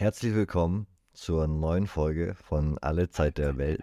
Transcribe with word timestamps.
Herzlich 0.00 0.32
willkommen 0.32 0.86
zur 1.12 1.48
neuen 1.48 1.88
Folge 1.88 2.36
von 2.36 2.78
Alle 2.78 3.10
Zeit 3.10 3.36
der 3.36 3.56
Welt. 3.58 3.82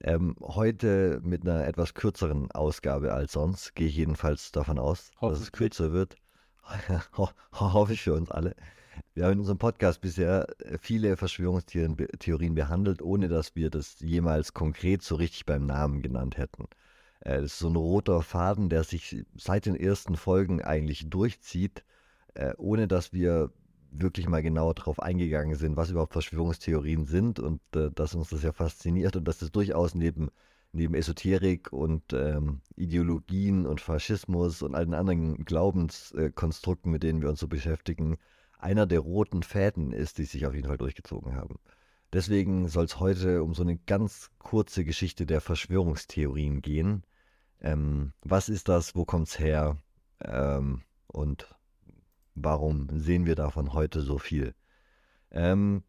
Ähm, 0.00 0.36
heute 0.40 1.20
mit 1.24 1.42
einer 1.42 1.66
etwas 1.66 1.94
kürzeren 1.94 2.52
Ausgabe 2.52 3.12
als 3.12 3.32
sonst, 3.32 3.74
gehe 3.74 3.88
ich 3.88 3.96
jedenfalls 3.96 4.52
davon 4.52 4.78
aus, 4.78 5.10
dass 5.20 5.40
es 5.40 5.50
kürzer 5.50 5.90
wird. 5.90 6.14
Ho 7.16 7.30
hoffe 7.52 7.94
ich 7.94 8.02
für 8.02 8.14
uns 8.14 8.30
alle. 8.30 8.54
Wir 9.14 9.24
haben 9.24 9.32
in 9.32 9.38
unserem 9.40 9.58
Podcast 9.58 10.00
bisher 10.02 10.46
viele 10.80 11.16
Verschwörungstheorien 11.16 12.54
behandelt, 12.54 13.02
ohne 13.02 13.26
dass 13.26 13.56
wir 13.56 13.70
das 13.70 13.98
jemals 13.98 14.54
konkret 14.54 15.02
so 15.02 15.16
richtig 15.16 15.46
beim 15.46 15.66
Namen 15.66 16.00
genannt 16.00 16.36
hätten. 16.36 16.68
Äh, 17.18 17.40
das 17.40 17.54
ist 17.54 17.58
so 17.58 17.68
ein 17.70 17.74
roter 17.74 18.22
Faden, 18.22 18.68
der 18.68 18.84
sich 18.84 19.24
seit 19.34 19.66
den 19.66 19.74
ersten 19.74 20.14
Folgen 20.14 20.62
eigentlich 20.62 21.10
durchzieht, 21.10 21.84
äh, 22.34 22.54
ohne 22.56 22.86
dass 22.86 23.12
wir 23.12 23.50
wirklich 24.00 24.28
mal 24.28 24.42
genauer 24.42 24.74
darauf 24.74 25.00
eingegangen 25.00 25.56
sind, 25.56 25.76
was 25.76 25.90
überhaupt 25.90 26.12
Verschwörungstheorien 26.12 27.06
sind 27.06 27.38
und 27.40 27.60
äh, 27.74 27.90
dass 27.94 28.14
uns 28.14 28.30
das 28.30 28.42
ja 28.42 28.52
fasziniert 28.52 29.16
und 29.16 29.26
dass 29.26 29.38
das 29.38 29.52
durchaus 29.52 29.94
neben, 29.94 30.30
neben 30.72 30.94
Esoterik 30.94 31.72
und 31.72 32.12
ähm, 32.12 32.60
Ideologien 32.76 33.66
und 33.66 33.80
Faschismus 33.80 34.62
und 34.62 34.74
allen 34.74 34.94
anderen 34.94 35.44
Glaubenskonstrukten, 35.44 36.90
mit 36.90 37.02
denen 37.02 37.22
wir 37.22 37.28
uns 37.28 37.40
so 37.40 37.48
beschäftigen, 37.48 38.18
einer 38.58 38.86
der 38.86 39.00
roten 39.00 39.42
Fäden 39.42 39.92
ist, 39.92 40.18
die 40.18 40.24
sich 40.24 40.46
auf 40.46 40.54
jeden 40.54 40.68
Fall 40.68 40.78
durchgezogen 40.78 41.36
haben. 41.36 41.58
Deswegen 42.12 42.68
soll 42.68 42.84
es 42.84 43.00
heute 43.00 43.42
um 43.42 43.54
so 43.54 43.62
eine 43.62 43.76
ganz 43.76 44.30
kurze 44.38 44.84
Geschichte 44.84 45.26
der 45.26 45.40
Verschwörungstheorien 45.40 46.62
gehen. 46.62 47.02
Ähm, 47.60 48.12
was 48.22 48.48
ist 48.48 48.68
das? 48.68 48.94
Wo 48.94 49.04
kommt 49.04 49.28
es 49.28 49.38
her? 49.38 49.76
Ähm, 50.20 50.82
und 51.08 51.54
warum 52.34 52.88
sehen 52.90 53.26
wir 53.26 53.34
davon 53.34 53.72
heute 53.72 54.00
so 54.00 54.18
viel? 54.18 54.54
Ähm, 55.30 55.82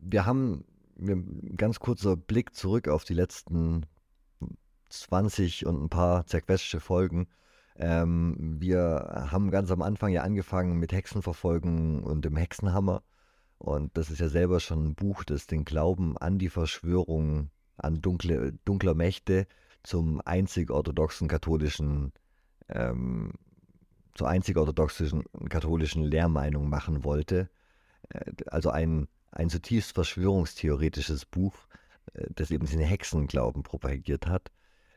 wir 0.00 0.26
haben 0.26 0.64
ein 0.98 1.56
ganz 1.56 1.80
kurzer 1.80 2.16
Blick 2.16 2.54
zurück 2.54 2.88
auf 2.88 3.04
die 3.04 3.14
letzten 3.14 3.86
20 4.88 5.66
und 5.66 5.84
ein 5.84 5.88
paar 5.88 6.26
zerquetschte 6.26 6.80
Folgen. 6.80 7.28
Ähm, 7.76 8.56
wir 8.60 9.28
haben 9.30 9.50
ganz 9.50 9.70
am 9.70 9.82
Anfang 9.82 10.10
ja 10.10 10.22
angefangen 10.22 10.78
mit 10.78 10.92
Hexenverfolgen 10.92 12.02
und 12.02 12.24
dem 12.24 12.36
Hexenhammer. 12.36 13.02
Und 13.58 13.96
das 13.96 14.10
ist 14.10 14.20
ja 14.20 14.28
selber 14.28 14.60
schon 14.60 14.84
ein 14.84 14.94
Buch, 14.94 15.24
das 15.24 15.46
den 15.46 15.64
Glauben 15.64 16.16
an 16.16 16.38
die 16.38 16.48
Verschwörung, 16.48 17.50
an 17.76 18.00
dunkle, 18.00 18.52
dunkler 18.64 18.94
Mächte 18.94 19.46
zum 19.82 20.20
einzig 20.24 20.70
orthodoxen 20.70 21.28
katholischen 21.28 22.12
ähm, 22.68 23.32
zur 24.18 24.28
einzig 24.28 24.56
orthodoxischen 24.56 25.22
katholischen 25.48 26.02
Lehrmeinung 26.02 26.68
machen 26.68 27.04
wollte. 27.04 27.48
Äh, 28.10 28.32
also 28.46 28.70
ein, 28.70 29.06
ein 29.30 29.48
zutiefst 29.48 29.92
verschwörungstheoretisches 29.92 31.24
Buch, 31.24 31.54
äh, 32.14 32.26
das 32.34 32.50
eben 32.50 32.66
den 32.66 32.80
Hexenglauben 32.80 33.62
propagiert 33.62 34.26
hat 34.26 34.50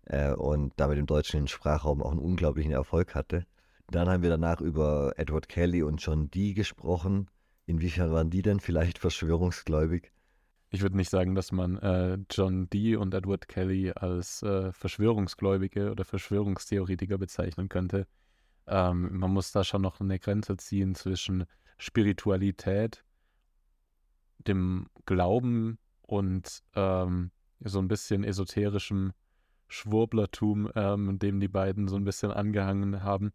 äh, 0.06 0.32
und 0.32 0.74
damit 0.78 0.98
im 0.98 1.06
deutschen 1.06 1.48
Sprachraum 1.48 2.02
auch 2.02 2.12
einen 2.12 2.20
unglaublichen 2.20 2.72
Erfolg 2.72 3.14
hatte. 3.14 3.46
Dann 3.92 4.10
haben 4.10 4.24
wir 4.24 4.32
danach 4.32 4.60
über 4.60 5.14
Edward 5.18 5.48
Kelly 5.48 5.84
und 5.84 5.98
John 5.98 6.32
Dee 6.32 6.54
gesprochen. 6.54 7.30
Inwiefern 7.68 8.12
waren 8.12 8.32
die 8.32 8.42
denn 8.42 8.60
vielleicht 8.60 8.98
verschwörungsgläubig? 8.98 10.12
Ich 10.72 10.82
würde 10.82 10.98
nicht 10.98 11.12
sagen, 11.12 11.36
dass 11.36 11.52
man 11.52 11.78
äh, 11.78 12.18
John 12.32 12.70
Dee 12.70 12.96
und 12.96 13.14
Edward 13.14 13.48
Kelly 13.48 13.92
als 13.92 14.42
äh, 14.42 14.72
Verschwörungsgläubige 14.72 15.92
oder 15.92 16.06
Verschwörungstheoretiker 16.06 17.20
bezeichnen 17.20 17.70
könnte. 17.70 18.08
Ähm, 18.68 19.18
man 19.18 19.32
muss 19.32 19.52
da 19.52 19.64
schon 19.64 19.82
noch 19.82 20.00
eine 20.00 20.20
Grenze 20.20 20.58
ziehen 20.58 20.96
zwischen 20.96 21.46
Spiritualität, 21.78 23.04
dem 24.40 24.88
Glauben 25.06 25.78
und 26.02 26.62
ähm, 26.76 27.32
so 27.60 27.80
ein 27.80 27.88
bisschen 27.88 28.24
esoterischem 28.24 29.14
Schwurblertum, 29.68 30.70
ähm, 30.76 31.20
dem 31.20 31.40
die 31.40 31.48
beiden 31.48 31.88
so 31.88 31.96
ein 31.96 32.04
bisschen 32.04 32.32
angehangen 32.32 33.04
haben. 33.04 33.32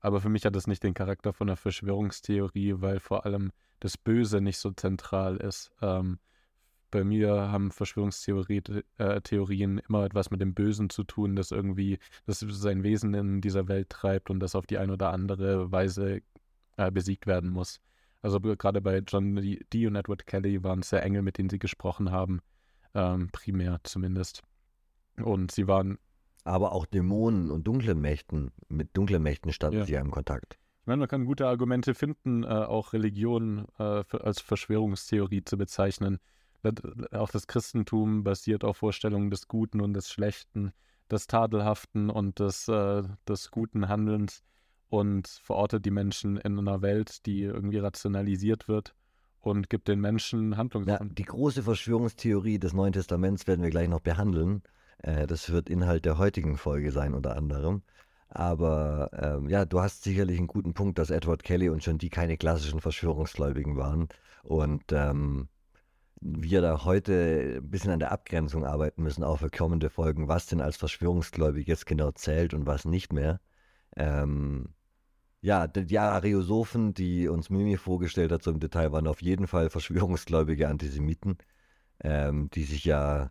Aber 0.00 0.20
für 0.20 0.28
mich 0.28 0.44
hat 0.44 0.54
das 0.54 0.66
nicht 0.66 0.82
den 0.82 0.94
Charakter 0.94 1.32
von 1.32 1.48
einer 1.48 1.56
Verschwörungstheorie, 1.56 2.74
weil 2.76 3.00
vor 3.00 3.24
allem 3.24 3.50
das 3.80 3.96
Böse 3.96 4.40
nicht 4.40 4.58
so 4.58 4.70
zentral 4.70 5.36
ist. 5.38 5.70
Ähm, 5.80 6.18
bei 6.90 7.04
mir 7.04 7.34
haben 7.34 7.70
Verschwörungstheorien 7.70 9.78
äh, 9.78 9.82
immer 9.86 10.04
etwas 10.04 10.30
mit 10.30 10.40
dem 10.40 10.54
Bösen 10.54 10.90
zu 10.90 11.04
tun, 11.04 11.36
das 11.36 11.50
irgendwie 11.50 11.98
das 12.26 12.40
sein 12.40 12.82
Wesen 12.82 13.14
in 13.14 13.40
dieser 13.40 13.68
Welt 13.68 13.90
treibt 13.90 14.30
und 14.30 14.40
das 14.40 14.54
auf 14.54 14.66
die 14.66 14.78
eine 14.78 14.94
oder 14.94 15.12
andere 15.12 15.70
Weise 15.70 16.22
äh, 16.76 16.90
besiegt 16.90 17.26
werden 17.26 17.50
muss. 17.50 17.80
Also 18.22 18.40
gerade 18.40 18.80
bei 18.80 19.02
John 19.06 19.36
Dee 19.72 19.86
und 19.86 19.96
Edward 19.96 20.26
Kelly 20.26 20.64
waren 20.64 20.80
es 20.80 20.90
ja 20.90 20.98
Engel, 20.98 21.22
mit 21.22 21.38
denen 21.38 21.50
sie 21.50 21.58
gesprochen 21.58 22.10
haben, 22.10 22.40
ähm, 22.94 23.28
primär 23.32 23.80
zumindest. 23.84 24.42
Und 25.16 25.52
sie 25.52 25.68
waren. 25.68 25.98
Aber 26.44 26.72
auch 26.72 26.86
Dämonen 26.86 27.50
und 27.50 27.64
dunklen 27.64 28.00
Mächten, 28.00 28.52
mit 28.68 28.96
dunklen 28.96 29.22
Mächten 29.22 29.52
standen 29.52 29.80
ja. 29.80 29.84
sie 29.84 29.92
ja 29.92 30.00
im 30.00 30.10
Kontakt. 30.10 30.58
Ich 30.80 30.86
meine, 30.86 31.00
man 31.00 31.08
kann 31.08 31.26
gute 31.26 31.46
Argumente 31.46 31.94
finden, 31.94 32.44
äh, 32.44 32.46
auch 32.46 32.94
Religion 32.94 33.66
äh, 33.78 34.02
als 34.22 34.40
Verschwörungstheorie 34.40 35.44
zu 35.44 35.58
bezeichnen 35.58 36.18
auch 37.12 37.30
das 37.30 37.46
Christentum 37.46 38.24
basiert 38.24 38.64
auf 38.64 38.78
Vorstellungen 38.78 39.30
des 39.30 39.48
Guten 39.48 39.80
und 39.80 39.94
des 39.94 40.10
Schlechten, 40.10 40.72
des 41.10 41.26
Tadelhaften 41.26 42.10
und 42.10 42.38
des, 42.38 42.68
äh, 42.68 43.02
des 43.28 43.50
guten 43.50 43.88
Handelns 43.88 44.42
und 44.88 45.28
verortet 45.28 45.84
die 45.84 45.90
Menschen 45.90 46.36
in 46.36 46.58
einer 46.58 46.82
Welt, 46.82 47.26
die 47.26 47.42
irgendwie 47.42 47.78
rationalisiert 47.78 48.68
wird 48.68 48.94
und 49.40 49.70
gibt 49.70 49.88
den 49.88 50.00
Menschen 50.00 50.56
Handlungen. 50.56 50.88
Ja, 50.88 50.98
die 51.02 51.24
große 51.24 51.62
Verschwörungstheorie 51.62 52.58
des 52.58 52.72
Neuen 52.72 52.92
Testaments 52.92 53.46
werden 53.46 53.62
wir 53.62 53.70
gleich 53.70 53.88
noch 53.88 54.00
behandeln. 54.00 54.62
Äh, 54.98 55.26
das 55.26 55.50
wird 55.50 55.68
Inhalt 55.68 56.04
der 56.04 56.18
heutigen 56.18 56.56
Folge 56.56 56.92
sein, 56.92 57.14
unter 57.14 57.36
anderem. 57.36 57.82
Aber 58.30 59.10
ähm, 59.12 59.48
ja, 59.48 59.64
du 59.64 59.80
hast 59.80 60.04
sicherlich 60.04 60.36
einen 60.36 60.48
guten 60.48 60.74
Punkt, 60.74 60.98
dass 60.98 61.10
Edward 61.10 61.42
Kelly 61.42 61.70
und 61.70 61.84
John 61.84 61.96
Dee 61.96 62.10
keine 62.10 62.36
klassischen 62.36 62.80
Verschwörungsgläubigen 62.80 63.76
waren. 63.76 64.08
Und 64.42 64.84
ähm, 64.92 65.48
wir 66.20 66.60
da 66.60 66.84
heute 66.84 67.58
ein 67.58 67.70
bisschen 67.70 67.90
an 67.92 68.00
der 68.00 68.12
Abgrenzung 68.12 68.64
arbeiten 68.64 69.02
müssen, 69.02 69.24
auch 69.24 69.38
für 69.38 69.50
kommende 69.50 69.90
Folgen, 69.90 70.28
was 70.28 70.46
denn 70.46 70.60
als 70.60 70.76
verschwörungsgläubig 70.76 71.66
jetzt 71.66 71.86
genau 71.86 72.10
zählt 72.12 72.54
und 72.54 72.66
was 72.66 72.84
nicht 72.84 73.12
mehr. 73.12 73.40
Ähm, 73.96 74.70
ja, 75.40 75.66
die 75.68 75.98
Ariosophen, 75.98 76.94
die 76.94 77.28
uns 77.28 77.50
Mimi 77.50 77.76
vorgestellt 77.76 78.32
hat, 78.32 78.42
so 78.42 78.50
im 78.50 78.60
Detail, 78.60 78.92
waren 78.92 79.06
auf 79.06 79.22
jeden 79.22 79.46
Fall 79.46 79.70
verschwörungsgläubige 79.70 80.68
Antisemiten, 80.68 81.38
ähm, 82.00 82.50
die 82.50 82.64
sich 82.64 82.84
ja 82.84 83.30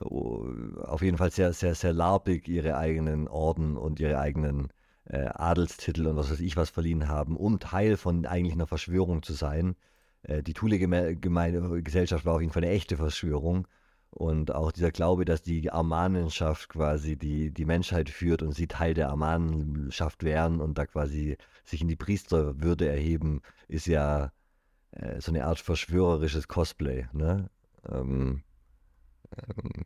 oh, 0.00 0.46
auf 0.82 1.02
jeden 1.02 1.18
Fall 1.18 1.30
sehr, 1.32 1.52
sehr, 1.52 1.74
sehr 1.74 1.92
larbig 1.92 2.48
ihre 2.48 2.76
eigenen 2.76 3.28
Orden 3.28 3.76
und 3.76 4.00
ihre 4.00 4.18
eigenen 4.20 4.68
äh, 5.04 5.26
Adelstitel 5.26 6.06
und 6.06 6.16
was 6.16 6.30
weiß 6.30 6.40
ich 6.40 6.56
was 6.56 6.70
verliehen 6.70 7.08
haben, 7.08 7.36
um 7.36 7.58
Teil 7.58 7.96
von 7.96 8.26
eigentlich 8.26 8.54
einer 8.54 8.68
Verschwörung 8.68 9.22
zu 9.22 9.32
sein 9.32 9.70
äh, 9.72 9.89
die 10.22 10.52
Thule-Gesellschaft 10.52 12.24
war 12.26 12.34
auf 12.34 12.40
jeden 12.40 12.52
Fall 12.52 12.64
eine 12.64 12.72
echte 12.72 12.96
Verschwörung. 12.96 13.66
Und 14.10 14.52
auch 14.52 14.72
dieser 14.72 14.90
Glaube, 14.90 15.24
dass 15.24 15.42
die 15.42 15.70
Armanenschaft 15.70 16.68
quasi 16.68 17.16
die, 17.16 17.52
die 17.52 17.64
Menschheit 17.64 18.10
führt 18.10 18.42
und 18.42 18.52
sie 18.52 18.66
Teil 18.66 18.92
der 18.92 19.08
Armanenschaft 19.08 20.24
wären 20.24 20.60
und 20.60 20.78
da 20.78 20.86
quasi 20.86 21.36
sich 21.64 21.80
in 21.80 21.88
die 21.88 21.96
Priesterwürde 21.96 22.88
erheben, 22.88 23.40
ist 23.68 23.86
ja 23.86 24.32
äh, 24.92 25.20
so 25.20 25.30
eine 25.30 25.44
Art 25.46 25.60
verschwörerisches 25.60 26.48
Cosplay. 26.48 27.06
Ne? 27.12 27.48
Ähm, 27.88 28.42
ähm, 29.36 29.84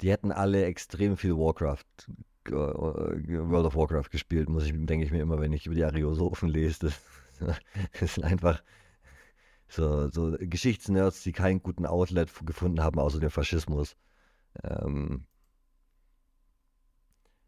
die 0.00 0.10
hätten 0.10 0.30
alle 0.30 0.64
extrem 0.64 1.16
viel 1.16 1.36
Warcraft, 1.36 1.84
äh, 2.46 2.52
World 2.52 3.66
of 3.66 3.74
Warcraft 3.74 4.10
gespielt, 4.10 4.48
muss 4.48 4.64
ich, 4.64 4.72
denke 4.72 5.04
ich 5.04 5.10
mir 5.10 5.22
immer, 5.22 5.40
wenn 5.40 5.52
ich 5.52 5.66
über 5.66 5.74
die 5.74 5.84
Ariosophen 5.84 6.48
lese. 6.48 6.92
das 8.00 8.14
sind 8.14 8.24
einfach 8.24 8.62
so, 9.68 10.08
so 10.10 10.36
Geschichtsnerds, 10.40 11.22
die 11.22 11.32
keinen 11.32 11.62
guten 11.62 11.86
Outlet 11.86 12.30
gefunden 12.44 12.82
haben, 12.82 12.98
außer 12.98 13.20
dem 13.20 13.30
Faschismus. 13.30 13.96
Ähm, 14.64 15.26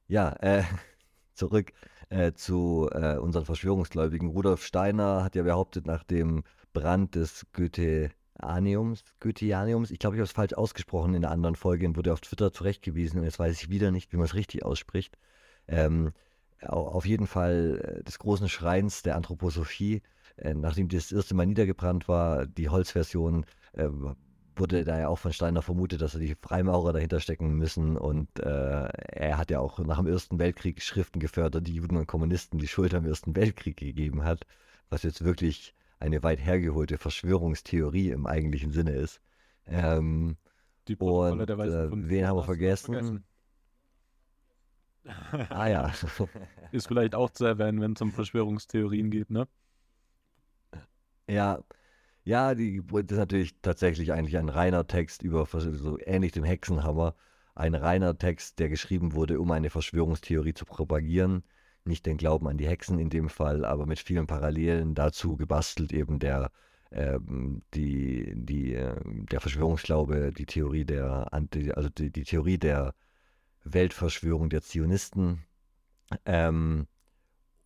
ja, 0.08 0.30
äh, 0.40 0.62
zurück 1.34 1.72
äh, 2.10 2.32
zu 2.32 2.88
äh, 2.92 3.16
unseren 3.16 3.44
Verschwörungsgläubigen. 3.44 4.28
Rudolf 4.28 4.64
Steiner 4.64 5.24
hat 5.24 5.34
ja 5.34 5.42
behauptet, 5.42 5.86
nach 5.86 6.04
dem 6.04 6.44
Brand 6.72 7.14
des 7.14 7.46
Goetheaniums, 7.52 9.04
Goetheaniums, 9.20 9.90
ich 9.90 9.98
glaube, 9.98 10.16
ich 10.16 10.20
habe 10.20 10.26
es 10.26 10.32
falsch 10.32 10.54
ausgesprochen 10.54 11.14
in 11.14 11.22
der 11.22 11.30
anderen 11.30 11.56
Folge 11.56 11.86
und 11.86 11.96
wurde 11.96 12.12
auf 12.12 12.20
Twitter 12.20 12.52
zurechtgewiesen 12.52 13.18
und 13.18 13.24
jetzt 13.24 13.38
weiß 13.38 13.60
ich 13.62 13.68
wieder 13.70 13.90
nicht, 13.90 14.12
wie 14.12 14.16
man 14.16 14.26
es 14.26 14.34
richtig 14.34 14.64
ausspricht. 14.64 15.18
Ähm, 15.68 16.12
auf 16.68 17.06
jeden 17.06 17.26
Fall 17.26 17.98
äh, 18.00 18.04
des 18.04 18.18
großen 18.18 18.48
Schreins 18.48 19.02
der 19.02 19.16
Anthroposophie, 19.16 20.02
äh, 20.36 20.54
nachdem 20.54 20.88
das 20.88 21.12
erste 21.12 21.34
Mal 21.34 21.46
niedergebrannt 21.46 22.08
war, 22.08 22.46
die 22.46 22.68
Holzversion, 22.68 23.46
äh, 23.72 23.88
wurde 24.54 24.84
da 24.84 24.98
ja 24.98 25.08
auch 25.08 25.18
von 25.18 25.32
Steiner 25.32 25.62
vermutet, 25.62 26.02
dass 26.02 26.14
er 26.14 26.20
die 26.20 26.34
Freimaurer 26.40 26.92
dahinter 26.92 27.20
stecken 27.20 27.54
müssen. 27.56 27.96
Und 27.96 28.28
äh, 28.38 28.44
er 28.88 29.38
hat 29.38 29.50
ja 29.50 29.60
auch 29.60 29.78
nach 29.78 29.96
dem 29.98 30.06
Ersten 30.06 30.38
Weltkrieg 30.38 30.82
Schriften 30.82 31.20
gefördert, 31.20 31.66
die 31.66 31.74
Juden 31.74 31.96
und 31.96 32.06
Kommunisten 32.06 32.58
die 32.58 32.68
Schuld 32.68 32.94
am 32.94 33.06
Ersten 33.06 33.34
Weltkrieg 33.36 33.76
gegeben 33.78 34.24
hat. 34.24 34.46
was 34.90 35.02
jetzt 35.02 35.24
wirklich 35.24 35.74
eine 35.98 36.22
weit 36.22 36.40
hergeholte 36.40 36.98
Verschwörungstheorie 36.98 38.10
im 38.10 38.26
eigentlichen 38.26 38.72
Sinne 38.72 38.92
ist. 38.92 39.20
Ähm, 39.66 40.36
Die 40.88 40.96
und 40.98 41.44
Protokolle 41.44 41.46
der 41.46 41.58
äh, 41.58 41.90
wen 42.10 42.26
haben 42.26 42.36
wir 42.36 42.42
du 42.42 42.46
vergessen? 42.46 43.24
Ah 45.50 45.68
ja. 45.68 45.92
Ist 46.72 46.88
vielleicht 46.88 47.14
auch 47.14 47.30
zu 47.30 47.44
erwähnen, 47.44 47.80
wenn 47.80 47.92
es 47.92 48.00
um 48.00 48.12
Verschwörungstheorien 48.12 49.10
geht, 49.10 49.30
ne? 49.30 49.48
Ja, 51.28 51.62
ja, 52.24 52.54
die, 52.54 52.82
das 52.86 53.12
ist 53.12 53.18
natürlich 53.18 53.60
tatsächlich 53.62 54.12
eigentlich 54.12 54.38
ein 54.38 54.48
reiner 54.48 54.86
Text 54.86 55.22
über, 55.22 55.46
so 55.46 55.98
ähnlich 56.00 56.32
dem 56.32 56.44
Hexenhammer, 56.44 57.16
ein 57.54 57.74
reiner 57.74 58.16
Text, 58.16 58.58
der 58.60 58.68
geschrieben 58.68 59.14
wurde, 59.14 59.40
um 59.40 59.50
eine 59.50 59.70
Verschwörungstheorie 59.70 60.54
zu 60.54 60.64
propagieren. 60.64 61.42
Nicht 61.84 62.06
den 62.06 62.16
Glauben 62.16 62.46
an 62.48 62.58
die 62.58 62.68
Hexen 62.68 62.98
in 63.00 63.10
dem 63.10 63.28
Fall, 63.28 63.64
aber 63.64 63.86
mit 63.86 63.98
vielen 63.98 64.26
Parallelen 64.28 64.94
dazu 64.94 65.36
gebastelt 65.36 65.92
eben 65.92 66.20
der, 66.20 66.52
ähm, 66.92 67.62
die, 67.74 68.32
die, 68.36 68.74
äh, 68.74 68.94
der 69.04 69.40
Verschwörungsglaube, 69.40 70.32
die 70.32 70.46
Theorie 70.46 70.84
der, 70.84 71.32
also 71.32 71.88
die, 71.88 72.10
die 72.12 72.24
Theorie 72.24 72.58
der 72.58 72.94
Weltverschwörung 73.64 74.48
der 74.50 74.62
Zionisten. 74.62 75.44
Ähm, 76.26 76.86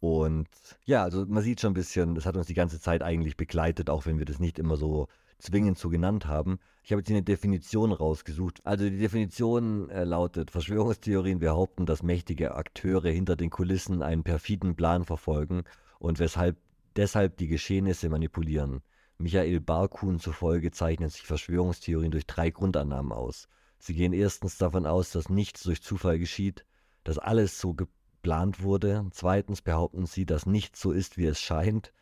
und 0.01 0.49
ja, 0.85 1.03
also 1.03 1.27
man 1.27 1.43
sieht 1.43 1.61
schon 1.61 1.73
ein 1.73 1.75
bisschen, 1.75 2.15
das 2.15 2.27
hat 2.27 2.37
uns 2.37 2.47
die 2.47 2.55
ganze 2.55 2.81
Zeit 2.81 3.03
eigentlich 3.03 3.37
begleitet, 3.37 3.91
auch 3.91 4.07
wenn 4.07 4.19
wir 4.19 4.25
das 4.27 4.39
nicht 4.39 4.59
immer 4.59 4.77
so 4.77 5.09
zwingend 5.39 5.79
so 5.79 5.89
genannt 5.89 6.27
haben. 6.27 6.59
Ich 6.83 6.93
habe 6.93 7.01
jetzt 7.01 7.09
hier 7.09 7.17
eine 7.17 7.25
Definition 7.25 7.93
rausgesucht. 7.93 8.61
Also 8.65 8.89
die 8.89 8.99
Definition 8.99 9.91
äh, 9.91 10.05
lautet, 10.05 10.51
Verschwörungstheorien 10.51 11.39
behaupten, 11.39 11.87
dass 11.87 12.03
mächtige 12.03 12.55
Akteure 12.55 13.11
hinter 13.11 13.37
den 13.37 13.51
Kulissen 13.51 14.03
einen 14.03 14.23
perfiden 14.23 14.77
Plan 14.77 15.05
verfolgen 15.05 15.65
und 15.99 16.19
weshalb 16.19 16.57
deshalb 16.97 17.37
die 17.37 17.49
Geschehnisse 17.49 18.09
manipulieren. 18.09 18.83
Michael 19.19 19.61
Barkuhn 19.61 20.19
zufolge 20.19 20.71
zeichnen 20.71 21.09
sich 21.09 21.23
Verschwörungstheorien 21.23 22.11
durch 22.11 22.27
drei 22.27 22.51
Grundannahmen 22.51 23.13
aus. 23.13 23.49
Sie 23.87 23.95
gehen 23.95 24.13
erstens 24.13 24.59
davon 24.59 24.85
aus, 24.85 25.13
dass 25.13 25.29
nichts 25.29 25.63
durch 25.63 25.81
Zufall 25.81 26.19
geschieht, 26.19 26.67
dass 27.05 27.19
alles 27.19 27.61
so 27.61 27.73
geplant 27.73 28.61
wurde. 28.61 29.07
Zweitens 29.13 29.63
behaupten 29.63 30.07
sie, 30.07 30.27
dass 30.27 30.45
nichts 30.45 30.81
so 30.81 30.91
ist, 30.91 31.19
wie 31.19 31.27
es 31.27 31.41
scheint, 31.41 31.93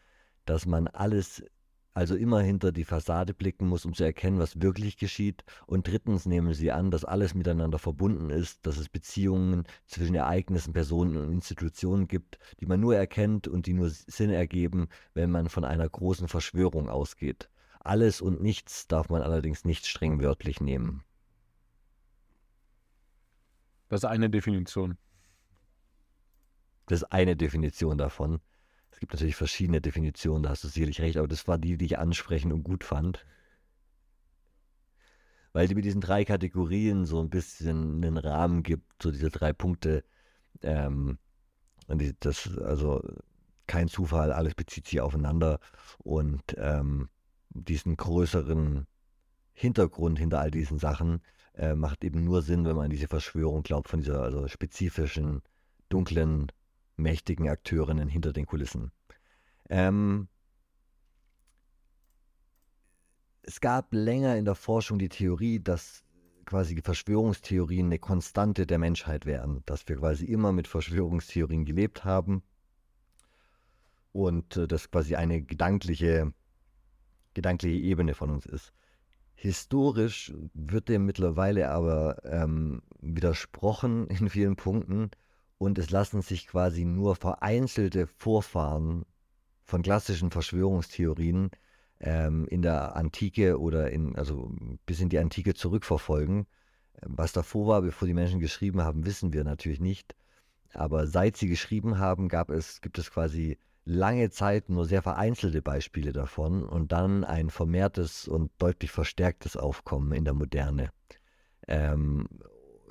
dass 0.47 0.65
man 0.65 0.89
alles 0.89 1.45
also 1.93 2.17
immer 2.17 2.41
hinter 2.41 2.73
die 2.73 2.87
Fassade 2.87 3.35
blicken 3.35 3.69
muss, 3.69 3.85
um 3.85 3.93
zu 3.93 4.03
erkennen, 4.03 4.39
was 4.39 4.63
wirklich 4.63 4.97
geschieht. 4.97 5.45
Und 5.67 5.87
drittens 5.87 6.25
nehmen 6.25 6.55
sie 6.55 6.73
an, 6.73 6.91
dass 6.91 7.05
alles 7.05 7.35
miteinander 7.35 7.79
verbunden 7.79 8.31
ist, 8.31 8.67
dass 8.67 8.79
es 8.79 8.89
Beziehungen 8.89 9.65
zwischen 9.85 10.15
Ereignissen, 10.15 10.73
Personen 10.73 11.19
und 11.19 11.31
Institutionen 11.35 12.09
gibt, 12.09 12.39
die 12.61 12.67
man 12.67 12.81
nur 12.81 12.97
erkennt 12.97 13.47
und 13.47 13.67
die 13.67 13.75
nur 13.75 13.91
Sinn 13.91 14.31
ergeben, 14.31 14.89
wenn 15.13 15.31
man 15.31 15.51
von 15.51 15.67
einer 15.67 15.87
großen 15.91 16.29
Verschwörung 16.29 16.89
ausgeht. 16.89 17.51
Alles 17.81 18.23
und 18.23 18.41
nichts 18.41 18.89
darf 18.89 19.11
man 19.11 19.21
allerdings 19.21 19.67
nicht 19.67 19.87
streng 19.87 20.23
wörtlich 20.23 20.63
nehmen. 20.63 21.05
Das 23.89 24.01
ist 24.01 24.05
eine 24.05 24.31
Definition. 24.31 24.99
Das 26.87 27.03
ist 27.03 27.13
eine 27.13 27.37
Definition 27.37 27.99
davon. 27.99 28.41
Es 28.91 29.01
gibt 29.01 29.13
natürlich 29.13 29.37
verschiedene 29.37 29.81
Definitionen, 29.81 30.45
da 30.45 30.51
hast 30.51 30.65
du 30.65 30.69
sicherlich 30.69 31.01
recht, 31.01 31.17
aber 31.17 31.27
das 31.27 31.49
war 31.49 31.59
die, 31.59 31.77
die 31.77 31.87
ich 31.87 31.99
ansprechend 31.99 32.53
und 32.53 32.63
gut 32.63 32.85
fand. 32.85 33.27
Weil 35.53 35.69
die 35.69 35.75
mit 35.75 35.85
diesen 35.85 36.01
drei 36.01 36.25
Kategorien 36.25 37.05
so 37.05 37.21
ein 37.21 37.31
bisschen 37.31 38.05
einen 38.05 38.19
Rahmen 38.19 38.63
gibt, 38.63 39.03
so 39.03 39.11
diese 39.11 39.31
drei 39.31 39.53
Punkte. 39.53 40.05
Ähm, 40.63 41.19
und 41.87 42.01
die, 42.01 42.15
das, 42.21 42.57
also 42.59 43.03
kein 43.67 43.89
Zufall, 43.89 44.33
alles 44.33 44.55
bezieht 44.55 44.87
sich 44.87 45.01
aufeinander 45.01 45.59
und 45.99 46.43
ähm, 46.57 47.09
diesen 47.51 47.97
größeren 47.97 48.87
Hintergrund 49.53 50.19
hinter 50.19 50.41
all 50.41 50.51
diesen 50.51 50.79
Sachen 50.79 51.21
äh, 51.55 51.75
macht 51.75 52.05
eben 52.05 52.25
nur 52.25 52.43
Sinn, 52.43 52.65
wenn 52.65 52.77
man 52.77 52.87
an 52.87 52.91
diese 52.91 53.09
Verschwörung 53.09 53.63
glaubt 53.63 53.89
von 53.89 54.01
dieser 54.01 54.23
also 54.23 54.49
spezifischen, 54.49 55.43
dunklen, 55.89 56.51
mächtigen 56.97 57.49
Akteurinnen 57.49 58.09
hinter 58.09 58.33
den 58.33 58.47
Kulissen. 58.47 58.93
Ähm, 59.69 60.29
es 63.43 63.61
gab 63.61 63.93
länger 63.93 64.37
in 64.37 64.45
der 64.45 64.55
Forschung 64.55 64.99
die 64.99 65.09
Theorie, 65.09 65.61
dass 65.61 66.03
quasi 66.45 66.81
Verschwörungstheorien 66.83 67.87
eine 67.87 67.99
Konstante 67.99 68.67
der 68.67 68.79
Menschheit 68.79 69.27
wären, 69.27 69.63
dass 69.67 69.89
wir 69.89 69.97
quasi 69.97 70.27
immer 70.27 70.53
mit 70.53 70.69
Verschwörungstheorien 70.69 71.65
gelebt 71.65 72.05
haben 72.05 72.43
und 74.13 74.57
äh, 74.57 74.69
das 74.69 74.91
quasi 74.91 75.17
eine 75.17 75.43
gedankliche, 75.43 76.33
gedankliche 77.35 77.79
Ebene 77.79 78.15
von 78.15 78.31
uns 78.31 78.47
ist. 78.47 78.73
Historisch 79.35 80.33
wird 80.55 80.89
dem 80.89 81.05
mittlerweile 81.07 81.71
aber 81.71 82.25
ähm, 82.25 82.83
widersprochen 83.01 84.07
in 84.09 84.29
vielen 84.29 84.57
Punkten 84.57 85.11
und 85.59 85.79
es 85.79 85.91
lassen 85.91 86.23
sich 86.23 86.47
quasi 86.47 86.85
nur 86.85 87.17
vereinzelte 87.17 88.07
Vorfahren 88.07 89.05
von 89.63 89.83
klassischen 89.83 90.31
Verschwörungstheorien 90.31 91.51
ähm, 92.01 92.47
in 92.49 92.63
der 92.63 92.97
Antike 92.97 93.59
oder 93.59 93.91
in, 93.91 94.17
also 94.17 94.53
bis 94.87 95.01
in 95.01 95.09
die 95.09 95.19
Antike 95.19 95.55
zurückverfolgen. 95.55 96.47
Was 97.03 97.33
davor 97.33 97.67
war, 97.67 97.83
bevor 97.83 98.07
die 98.07 98.15
Menschen 98.15 98.41
geschrieben 98.41 98.83
haben, 98.83 99.05
wissen 99.05 99.33
wir 99.33 99.45
natürlich 99.45 99.81
nicht. 99.81 100.15
Aber 100.73 101.07
seit 101.07 101.37
sie 101.37 101.49
geschrieben 101.49 101.99
haben, 101.99 102.29
gab 102.29 102.51
es, 102.51 102.81
gibt 102.81 102.99
es 102.99 103.11
quasi 103.11 103.59
lange 103.85 104.31
Zeit 104.31 104.69
nur 104.69 104.87
sehr 104.87 105.03
vereinzelte 105.03 105.63
Beispiele 105.63 106.13
davon 106.13 106.65
und 106.65 106.93
dann 106.93 107.25
ein 107.25 107.51
vermehrtes 107.51 108.27
und 108.29 108.51
deutlich 108.59 108.91
verstärktes 108.91 109.57
Aufkommen 109.57 110.13
in 110.13 110.25
der 110.25 110.35
Moderne. 110.35 110.91
Ähm, 111.67 112.29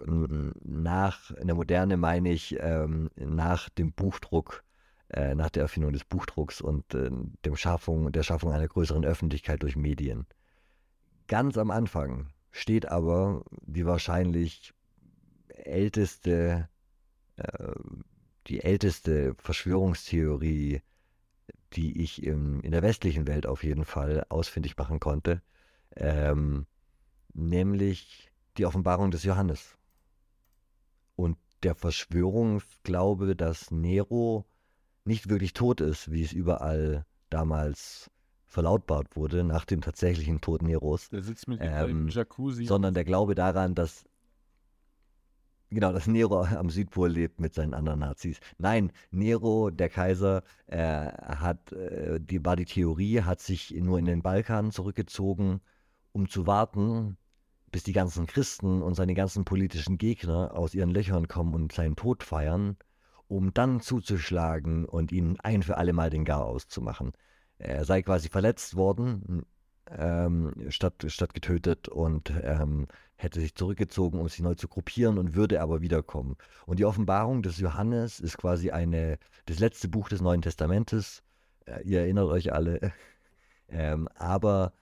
nach 0.05 1.31
in 1.31 1.47
der 1.47 1.55
Moderne 1.55 1.97
meine 1.97 2.31
ich 2.31 2.57
ähm, 2.59 3.09
nach 3.15 3.69
dem 3.69 3.93
Buchdruck, 3.93 4.63
äh, 5.09 5.35
nach 5.35 5.49
der 5.49 5.63
Erfindung 5.63 5.93
des 5.93 6.03
Buchdrucks 6.03 6.61
und 6.61 6.93
äh, 6.93 7.09
dem 7.45 7.55
Schaffung, 7.55 8.11
der 8.11 8.23
Schaffung 8.23 8.51
einer 8.51 8.67
größeren 8.67 9.05
Öffentlichkeit 9.05 9.63
durch 9.63 9.75
Medien. 9.75 10.25
Ganz 11.27 11.57
am 11.57 11.71
Anfang 11.71 12.27
steht 12.51 12.87
aber 12.87 13.43
die 13.61 13.85
wahrscheinlich 13.85 14.73
älteste, 15.47 16.69
äh, 17.37 17.73
die 18.47 18.61
älteste 18.61 19.35
Verschwörungstheorie, 19.37 20.81
die 21.73 22.01
ich 22.01 22.23
im, 22.23 22.61
in 22.61 22.71
der 22.71 22.81
westlichen 22.83 23.27
Welt 23.27 23.45
auf 23.45 23.63
jeden 23.63 23.85
Fall 23.85 24.25
ausfindig 24.29 24.77
machen 24.77 24.99
konnte, 24.99 25.41
ähm, 25.95 26.65
nämlich 27.33 28.31
die 28.57 28.65
Offenbarung 28.65 29.11
des 29.11 29.23
Johannes. 29.23 29.77
Und 31.15 31.37
der 31.63 31.75
Verschwörungsglaube, 31.75 33.35
dass 33.35 33.71
Nero 33.71 34.45
nicht 35.05 35.29
wirklich 35.29 35.53
tot 35.53 35.81
ist, 35.81 36.11
wie 36.11 36.23
es 36.23 36.33
überall 36.33 37.05
damals 37.29 38.09
verlautbart 38.45 39.15
wurde, 39.15 39.43
nach 39.43 39.65
dem 39.65 39.81
tatsächlichen 39.81 40.39
Tod 40.41 40.61
Neros, 40.61 41.09
Der 41.09 41.23
sitzt 41.23 41.47
mit 41.47 41.59
Ähm, 41.61 42.07
Jacuzzi. 42.09 42.65
sondern 42.65 42.93
der 42.93 43.03
Glaube 43.03 43.33
daran, 43.33 43.73
dass 43.73 44.05
genau, 45.73 45.91
dass 45.91 46.07
Nero 46.07 46.43
am 46.57 46.69
Südpol 46.69 47.09
lebt 47.09 47.39
mit 47.39 47.53
seinen 47.53 47.73
anderen 47.73 47.99
Nazis. 47.99 48.39
Nein, 48.57 48.91
Nero, 49.11 49.69
der 49.69 49.89
Kaiser, 49.89 50.43
äh, 50.67 50.77
hat 50.77 51.71
äh, 51.71 52.19
die 52.19 52.43
war 52.45 52.55
die 52.55 52.65
Theorie, 52.65 53.21
hat 53.21 53.41
sich 53.41 53.71
nur 53.71 53.99
in 53.99 54.05
den 54.05 54.21
Balkan 54.21 54.71
zurückgezogen, 54.71 55.61
um 56.11 56.29
zu 56.29 56.47
warten, 56.47 57.17
bis 57.71 57.83
die 57.83 57.93
ganzen 57.93 58.27
Christen 58.27 58.81
und 58.81 58.93
seine 58.93 59.15
ganzen 59.15 59.45
politischen 59.45 59.97
Gegner 59.97 60.51
aus 60.53 60.75
ihren 60.75 60.91
Löchern 60.91 61.27
kommen 61.27 61.53
und 61.55 61.73
seinen 61.73 61.95
Tod 61.95 62.23
feiern, 62.23 62.77
um 63.27 63.53
dann 63.53 63.81
zuzuschlagen 63.81 64.85
und 64.85 65.11
ihnen 65.11 65.39
ein 65.39 65.63
für 65.63 65.77
alle 65.77 65.93
Mal 65.93 66.09
den 66.09 66.25
Garaus 66.25 66.67
zu 66.67 66.81
machen. 66.81 67.13
Er 67.57 67.85
sei 67.85 68.01
quasi 68.03 68.29
verletzt 68.29 68.75
worden, 68.75 69.45
ähm, 69.89 70.53
statt, 70.69 71.05
statt 71.07 71.33
getötet 71.33 71.87
und 71.87 72.31
ähm, 72.43 72.87
hätte 73.23 73.39
sich 73.39 73.55
zurückgezogen, 73.55 74.19
um 74.19 74.27
sich 74.27 74.41
neu 74.41 74.55
zu 74.55 74.67
gruppieren 74.67 75.17
und 75.17 75.35
würde 75.35 75.61
aber 75.61 75.81
wiederkommen. 75.81 76.35
Und 76.65 76.79
die 76.79 76.85
Offenbarung 76.85 77.41
des 77.41 77.57
Johannes 77.57 78.19
ist 78.19 78.37
quasi 78.37 78.71
eine, 78.71 79.17
das 79.45 79.59
letzte 79.59 79.87
Buch 79.87 80.09
des 80.09 80.21
Neuen 80.21 80.41
Testamentes. 80.41 81.23
Äh, 81.65 81.81
ihr 81.83 82.01
erinnert 82.01 82.27
euch 82.27 82.53
alle. 82.53 82.91
ähm, 83.69 84.07
aber 84.15 84.73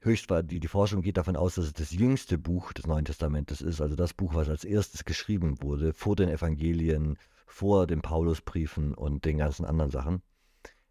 höchst 0.00 0.30
war 0.30 0.42
die, 0.42 0.60
die 0.60 0.68
Forschung 0.68 1.02
geht 1.02 1.18
davon 1.18 1.36
aus, 1.36 1.56
dass 1.56 1.66
es 1.66 1.72
das 1.72 1.92
jüngste 1.92 2.38
Buch 2.38 2.72
des 2.72 2.86
Neuen 2.86 3.04
Testamentes 3.04 3.60
ist, 3.60 3.80
also 3.80 3.96
das 3.96 4.14
Buch, 4.14 4.34
was 4.34 4.48
als 4.48 4.64
erstes 4.64 5.04
geschrieben 5.04 5.62
wurde, 5.62 5.92
vor 5.92 6.16
den 6.16 6.28
Evangelien, 6.28 7.18
vor 7.46 7.86
den 7.86 8.00
Paulusbriefen 8.00 8.94
und 8.94 9.24
den 9.24 9.38
ganzen 9.38 9.66
anderen 9.66 9.90
Sachen. 9.90 10.22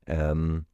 Ähm, 0.06 0.66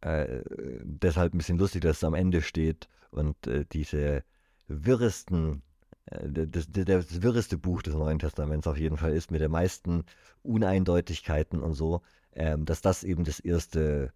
äh, 0.00 0.42
deshalb 0.82 1.34
ein 1.34 1.38
bisschen 1.38 1.58
lustig, 1.58 1.82
dass 1.82 1.96
es 1.98 2.04
am 2.04 2.14
Ende 2.14 2.42
steht 2.42 2.88
und 3.10 3.46
äh, 3.46 3.64
diese 3.72 4.22
wirresten, 4.68 5.62
äh, 6.06 6.46
das, 6.46 6.68
das, 6.70 7.22
wirreste 7.22 7.58
Buch 7.58 7.82
des 7.82 7.94
Neuen 7.94 8.18
Testaments 8.18 8.66
auf 8.66 8.78
jeden 8.78 8.96
Fall 8.96 9.12
ist, 9.12 9.30
mit 9.30 9.40
den 9.40 9.50
meisten 9.50 10.04
Uneindeutigkeiten 10.42 11.60
und 11.60 11.74
so, 11.74 12.02
ähm, 12.32 12.64
dass 12.64 12.80
das 12.80 13.04
eben 13.04 13.24
das 13.24 13.40
erste 13.40 14.12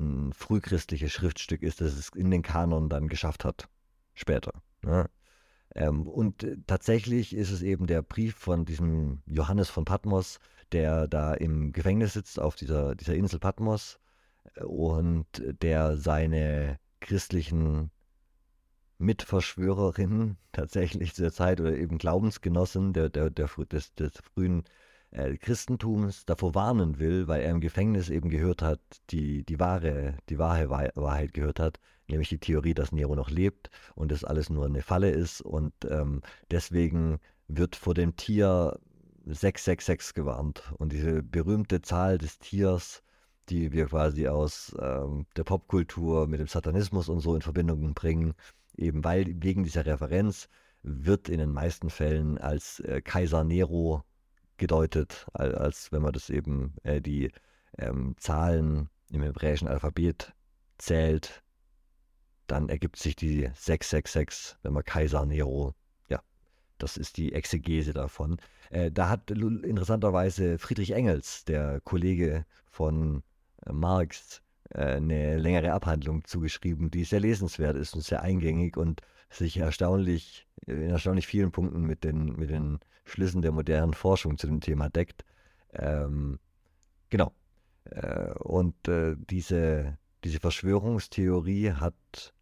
ein 0.00 0.32
frühchristliches 0.32 1.12
Schriftstück 1.12 1.62
ist, 1.62 1.80
das 1.80 1.94
es 1.94 2.08
in 2.10 2.30
den 2.30 2.42
Kanon 2.42 2.88
dann 2.88 3.08
geschafft 3.08 3.44
hat. 3.44 3.68
Später. 4.14 4.52
Ne? 4.82 5.08
Ähm, 5.74 6.06
und 6.06 6.46
tatsächlich 6.66 7.34
ist 7.34 7.50
es 7.50 7.62
eben 7.62 7.86
der 7.86 8.02
Brief 8.02 8.36
von 8.36 8.64
diesem 8.64 9.22
Johannes 9.26 9.70
von 9.70 9.84
Patmos, 9.84 10.38
der 10.72 11.08
da 11.08 11.34
im 11.34 11.72
Gefängnis 11.72 12.12
sitzt 12.14 12.38
auf 12.38 12.56
dieser, 12.56 12.94
dieser 12.94 13.14
Insel 13.14 13.38
Patmos 13.38 13.98
äh, 14.54 14.64
und 14.64 15.26
der 15.62 15.96
seine 15.96 16.78
christlichen 17.00 17.90
Mitverschwörerinnen 18.98 20.36
tatsächlich 20.52 21.14
zu 21.14 21.22
der 21.22 21.32
Zeit 21.32 21.60
oder 21.60 21.76
eben 21.76 21.98
Glaubensgenossen 21.98 22.92
der, 22.92 23.08
der, 23.08 23.30
der, 23.30 23.48
des, 23.70 23.94
des 23.94 24.12
frühen 24.18 24.64
äh, 25.10 25.36
Christentums 25.36 26.26
davor 26.26 26.54
warnen 26.54 26.98
will, 26.98 27.28
weil 27.28 27.42
er 27.42 27.50
im 27.50 27.60
Gefängnis 27.60 28.08
eben 28.08 28.28
gehört 28.28 28.62
hat, 28.62 28.80
die, 29.10 29.44
die 29.44 29.60
wahre, 29.60 30.16
die 30.28 30.38
wahre 30.38 30.70
Wahrheit 30.70 31.34
gehört 31.34 31.60
hat, 31.60 31.80
nämlich 32.08 32.28
die 32.28 32.38
Theorie, 32.38 32.74
dass 32.74 32.92
Nero 32.92 33.14
noch 33.14 33.30
lebt 33.30 33.70
und 33.94 34.10
das 34.10 34.24
alles 34.24 34.50
nur 34.50 34.66
eine 34.66 34.82
Falle 34.82 35.10
ist 35.10 35.40
und 35.40 35.72
ähm, 35.88 36.20
deswegen 36.50 37.18
wird 37.48 37.76
vor 37.76 37.94
dem 37.94 38.16
Tier 38.16 38.78
666 39.26 40.14
gewarnt 40.14 40.72
und 40.78 40.92
diese 40.92 41.22
berühmte 41.22 41.80
Zahl 41.80 42.18
des 42.18 42.38
Tiers, 42.38 43.02
die 43.48 43.72
wir 43.72 43.86
quasi 43.86 44.28
aus 44.28 44.74
ähm, 44.80 45.26
der 45.36 45.44
Popkultur 45.44 46.26
mit 46.26 46.40
dem 46.40 46.46
Satanismus 46.46 47.08
und 47.08 47.20
so 47.20 47.34
in 47.34 47.42
Verbindung 47.42 47.94
bringen, 47.94 48.34
eben 48.76 49.04
weil 49.04 49.26
wegen 49.42 49.64
dieser 49.64 49.86
Referenz 49.86 50.48
wird 50.82 51.28
in 51.28 51.38
den 51.38 51.52
meisten 51.52 51.90
Fällen 51.90 52.38
als 52.38 52.80
äh, 52.80 53.00
Kaiser 53.00 53.44
Nero 53.44 54.04
gedeutet, 54.56 55.26
als, 55.32 55.54
als 55.54 55.92
wenn 55.92 56.02
man 56.02 56.12
das 56.12 56.30
eben 56.30 56.74
äh, 56.82 57.00
die 57.00 57.32
ähm, 57.78 58.14
Zahlen 58.18 58.88
im 59.10 59.22
hebräischen 59.22 59.68
Alphabet 59.68 60.34
zählt, 60.78 61.42
dann 62.46 62.68
ergibt 62.68 62.96
sich 62.96 63.16
die 63.16 63.50
666, 63.54 64.56
wenn 64.62 64.74
man 64.74 64.84
Kaiser 64.84 65.24
Nero, 65.24 65.74
ja, 66.08 66.20
das 66.78 66.96
ist 66.96 67.16
die 67.16 67.32
Exegese 67.32 67.92
davon. 67.92 68.38
Äh, 68.70 68.90
da 68.90 69.08
hat 69.08 69.30
interessanterweise 69.30 70.58
Friedrich 70.58 70.92
Engels, 70.92 71.44
der 71.44 71.80
Kollege 71.80 72.44
von 72.66 73.22
äh, 73.64 73.72
Marx, 73.72 74.42
eine 74.70 75.38
längere 75.38 75.72
Abhandlung 75.72 76.24
zugeschrieben, 76.24 76.90
die 76.90 77.04
sehr 77.04 77.20
lesenswert 77.20 77.76
ist 77.76 77.94
und 77.94 78.02
sehr 78.02 78.22
eingängig 78.22 78.76
und 78.76 79.02
sich 79.30 79.56
erstaunlich, 79.56 80.46
in 80.66 80.82
erstaunlich 80.82 81.26
vielen 81.26 81.52
Punkten 81.52 81.82
mit 81.82 82.04
den, 82.04 82.36
mit 82.36 82.50
den 82.50 82.78
Schlüssen 83.04 83.42
der 83.42 83.52
modernen 83.52 83.94
Forschung 83.94 84.38
zu 84.38 84.46
dem 84.46 84.60
Thema 84.60 84.88
deckt. 84.88 85.24
Ähm, 85.72 86.38
genau. 87.10 87.32
Äh, 87.84 88.32
und 88.38 88.88
äh, 88.88 89.16
diese, 89.18 89.98
diese 90.24 90.40
Verschwörungstheorie 90.40 91.72
hat, 91.72 92.32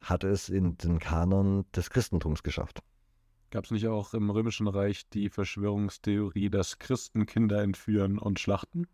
hat 0.00 0.24
es 0.24 0.48
in 0.48 0.78
den 0.78 0.98
Kanon 0.98 1.66
des 1.74 1.90
Christentums 1.90 2.42
geschafft. 2.42 2.80
Gab 3.50 3.64
es 3.64 3.72
nicht 3.72 3.88
auch 3.88 4.14
im 4.14 4.30
Römischen 4.30 4.68
Reich 4.68 5.08
die 5.08 5.28
Verschwörungstheorie, 5.28 6.50
dass 6.50 6.78
Christen 6.78 7.26
Kinder 7.26 7.60
entführen 7.62 8.18
und 8.18 8.38
schlachten? 8.38 8.86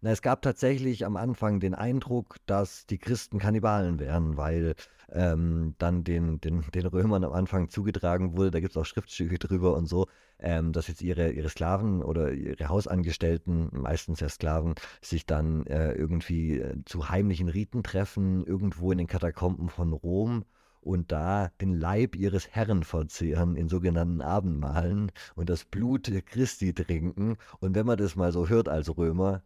Na, 0.00 0.10
es 0.12 0.22
gab 0.22 0.42
tatsächlich 0.42 1.04
am 1.04 1.16
Anfang 1.16 1.58
den 1.58 1.74
Eindruck, 1.74 2.36
dass 2.46 2.86
die 2.86 2.98
Christen 2.98 3.40
Kannibalen 3.40 3.98
wären, 3.98 4.36
weil 4.36 4.76
ähm, 5.10 5.74
dann 5.78 6.04
den, 6.04 6.40
den, 6.40 6.62
den 6.72 6.86
Römern 6.86 7.24
am 7.24 7.32
Anfang 7.32 7.68
zugetragen 7.68 8.36
wurde, 8.36 8.52
da 8.52 8.60
gibt 8.60 8.72
es 8.72 8.76
auch 8.76 8.84
Schriftstücke 8.84 9.40
drüber 9.40 9.76
und 9.76 9.86
so, 9.86 10.06
ähm, 10.38 10.72
dass 10.72 10.86
jetzt 10.86 11.02
ihre, 11.02 11.32
ihre 11.32 11.48
Sklaven 11.48 12.04
oder 12.04 12.30
ihre 12.32 12.68
Hausangestellten, 12.68 13.70
meistens 13.72 14.20
ja 14.20 14.28
Sklaven, 14.28 14.76
sich 15.02 15.26
dann 15.26 15.66
äh, 15.66 15.92
irgendwie 15.94 16.60
äh, 16.60 16.76
zu 16.84 17.08
heimlichen 17.08 17.48
Riten 17.48 17.82
treffen, 17.82 18.44
irgendwo 18.44 18.92
in 18.92 18.98
den 18.98 19.08
Katakomben 19.08 19.68
von 19.68 19.92
Rom 19.92 20.44
und 20.80 21.10
da 21.10 21.50
den 21.60 21.74
Leib 21.74 22.14
ihres 22.14 22.46
Herrn 22.54 22.84
verzehren 22.84 23.56
in 23.56 23.68
sogenannten 23.68 24.20
Abendmahlen 24.20 25.10
und 25.34 25.50
das 25.50 25.64
Blut 25.64 26.08
Christi 26.26 26.72
trinken. 26.72 27.36
Und 27.58 27.74
wenn 27.74 27.86
man 27.86 27.98
das 27.98 28.14
mal 28.14 28.30
so 28.30 28.48
hört 28.48 28.68
als 28.68 28.96
Römer, 28.96 29.42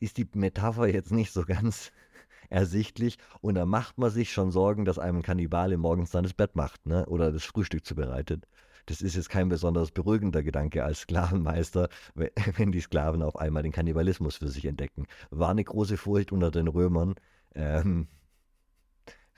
ist 0.00 0.16
die 0.16 0.28
Metapher 0.34 0.88
jetzt 0.88 1.12
nicht 1.12 1.32
so 1.32 1.44
ganz 1.44 1.92
ersichtlich 2.50 3.18
und 3.40 3.54
da 3.54 3.64
macht 3.64 3.98
man 3.98 4.10
sich 4.10 4.32
schon 4.32 4.50
Sorgen, 4.50 4.84
dass 4.84 4.98
einem 4.98 5.22
Kannibale 5.22 5.76
morgens 5.76 6.10
dann 6.10 6.24
das 6.24 6.34
Bett 6.34 6.56
macht 6.56 6.86
ne? 6.86 7.06
oder 7.06 7.30
das 7.30 7.44
Frühstück 7.44 7.86
zubereitet. 7.86 8.46
Das 8.86 9.02
ist 9.02 9.14
jetzt 9.14 9.28
kein 9.28 9.48
besonders 9.48 9.92
beruhigender 9.92 10.42
Gedanke 10.42 10.84
als 10.84 11.00
Sklavenmeister, 11.00 11.88
wenn 12.56 12.72
die 12.72 12.80
Sklaven 12.80 13.22
auf 13.22 13.36
einmal 13.36 13.62
den 13.62 13.72
Kannibalismus 13.72 14.36
für 14.36 14.48
sich 14.48 14.64
entdecken. 14.64 15.06
War 15.30 15.50
eine 15.50 15.62
große 15.62 15.96
Furcht 15.96 16.32
unter 16.32 16.50
den 16.50 16.66
Römern. 16.66 17.14
Ähm, 17.54 18.08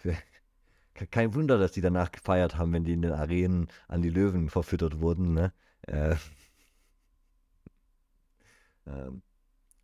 kein 1.10 1.34
Wunder, 1.34 1.58
dass 1.58 1.72
die 1.72 1.80
danach 1.80 2.12
gefeiert 2.12 2.56
haben, 2.56 2.72
wenn 2.72 2.84
die 2.84 2.92
in 2.92 3.02
den 3.02 3.12
Arenen 3.12 3.68
an 3.88 4.00
die 4.00 4.10
Löwen 4.10 4.48
verfüttert 4.48 5.00
wurden. 5.00 5.34
Ne? 5.34 5.52
Äh, 5.82 6.16
ähm, 8.86 9.22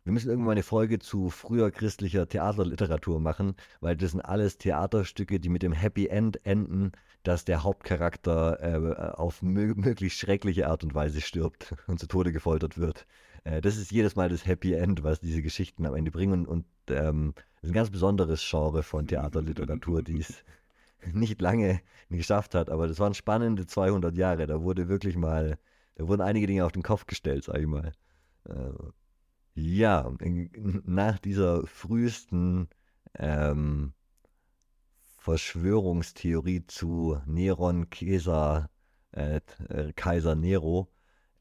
wir 0.03 0.13
müssen 0.13 0.29
irgendwann 0.29 0.53
eine 0.53 0.63
Folge 0.63 0.99
zu 0.99 1.29
früher 1.29 1.71
christlicher 1.71 2.27
Theaterliteratur 2.27 3.19
machen, 3.19 3.55
weil 3.81 3.97
das 3.97 4.11
sind 4.11 4.21
alles 4.21 4.57
Theaterstücke, 4.57 5.39
die 5.39 5.49
mit 5.49 5.61
dem 5.61 5.73
Happy 5.73 6.07
End 6.07 6.45
enden, 6.45 6.93
dass 7.23 7.45
der 7.45 7.63
Hauptcharakter 7.63 8.59
äh, 8.61 9.13
auf 9.13 9.41
mö 9.41 9.73
möglichst 9.75 10.19
schreckliche 10.19 10.67
Art 10.67 10.83
und 10.83 10.95
Weise 10.95 11.21
stirbt 11.21 11.75
und 11.87 11.99
zu 11.99 12.07
Tode 12.07 12.31
gefoltert 12.31 12.77
wird. 12.77 13.05
Äh, 13.43 13.61
das 13.61 13.77
ist 13.77 13.91
jedes 13.91 14.15
Mal 14.15 14.29
das 14.29 14.45
Happy 14.45 14.73
End, 14.73 15.03
was 15.03 15.19
diese 15.19 15.41
Geschichten 15.41 15.85
am 15.85 15.95
Ende 15.95 16.11
bringen. 16.11 16.45
Und 16.45 16.65
ähm, 16.89 17.33
das 17.35 17.63
ist 17.63 17.71
ein 17.71 17.73
ganz 17.73 17.89
besonderes 17.89 18.45
Genre 18.47 18.83
von 18.83 19.07
Theaterliteratur, 19.07 20.01
die 20.01 20.19
es 20.19 20.43
nicht 21.13 21.41
lange 21.41 21.81
geschafft 22.09 22.55
hat. 22.55 22.69
Aber 22.69 22.87
das 22.87 22.99
waren 22.99 23.13
spannende 23.13 23.67
200 23.67 24.15
Jahre. 24.17 24.47
Da 24.47 24.61
wurde 24.61 24.87
wirklich 24.87 25.17
mal, 25.17 25.57
da 25.95 26.07
wurden 26.07 26.21
einige 26.21 26.47
Dinge 26.47 26.65
auf 26.65 26.71
den 26.71 26.83
Kopf 26.83 27.05
gestellt, 27.05 27.43
sag 27.43 27.59
ich 27.59 27.67
mal. 27.67 27.91
Äh, 28.45 28.71
ja, 29.59 30.11
nach 30.85 31.19
dieser 31.19 31.65
frühesten 31.67 32.69
ähm, 33.17 33.93
Verschwörungstheorie 35.17 36.65
zu 36.67 37.19
Neron, 37.25 37.89
Caesar, 37.89 38.69
äh, 39.11 39.41
äh, 39.69 39.93
Kaiser 39.93 40.35
Nero, 40.35 40.89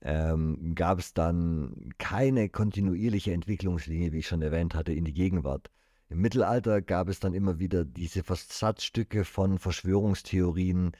ähm, 0.00 0.74
gab 0.74 0.98
es 0.98 1.14
dann 1.14 1.90
keine 1.98 2.48
kontinuierliche 2.48 3.32
Entwicklungslinie, 3.32 4.12
wie 4.12 4.18
ich 4.18 4.28
schon 4.28 4.42
erwähnt 4.42 4.74
hatte, 4.74 4.92
in 4.92 5.04
die 5.04 5.14
Gegenwart. 5.14 5.70
Im 6.08 6.20
Mittelalter 6.20 6.80
gab 6.82 7.08
es 7.08 7.20
dann 7.20 7.34
immer 7.34 7.58
wieder 7.58 7.84
diese 7.84 8.22
Versatzstücke 8.22 9.24
von 9.24 9.58
Verschwörungstheorien, 9.58 10.92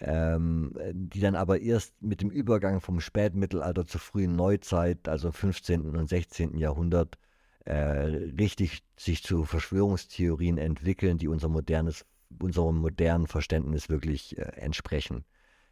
ähm, 0.00 0.74
die 0.92 1.20
dann 1.20 1.34
aber 1.34 1.60
erst 1.60 2.00
mit 2.02 2.20
dem 2.20 2.30
Übergang 2.30 2.80
vom 2.80 3.00
Spätmittelalter 3.00 3.86
zur 3.86 4.00
frühen 4.00 4.36
Neuzeit, 4.36 5.08
also 5.08 5.30
15. 5.30 5.96
und 5.96 6.08
16. 6.08 6.58
Jahrhundert, 6.58 7.18
äh, 7.64 7.74
richtig 7.74 8.82
sich 8.98 9.22
zu 9.22 9.44
Verschwörungstheorien 9.44 10.58
entwickeln, 10.58 11.18
die 11.18 11.28
unser 11.28 11.48
modernes, 11.48 12.04
unserem 12.40 12.76
modernen 12.76 13.26
Verständnis 13.26 13.88
wirklich 13.88 14.36
äh, 14.36 14.42
entsprechen. 14.42 15.24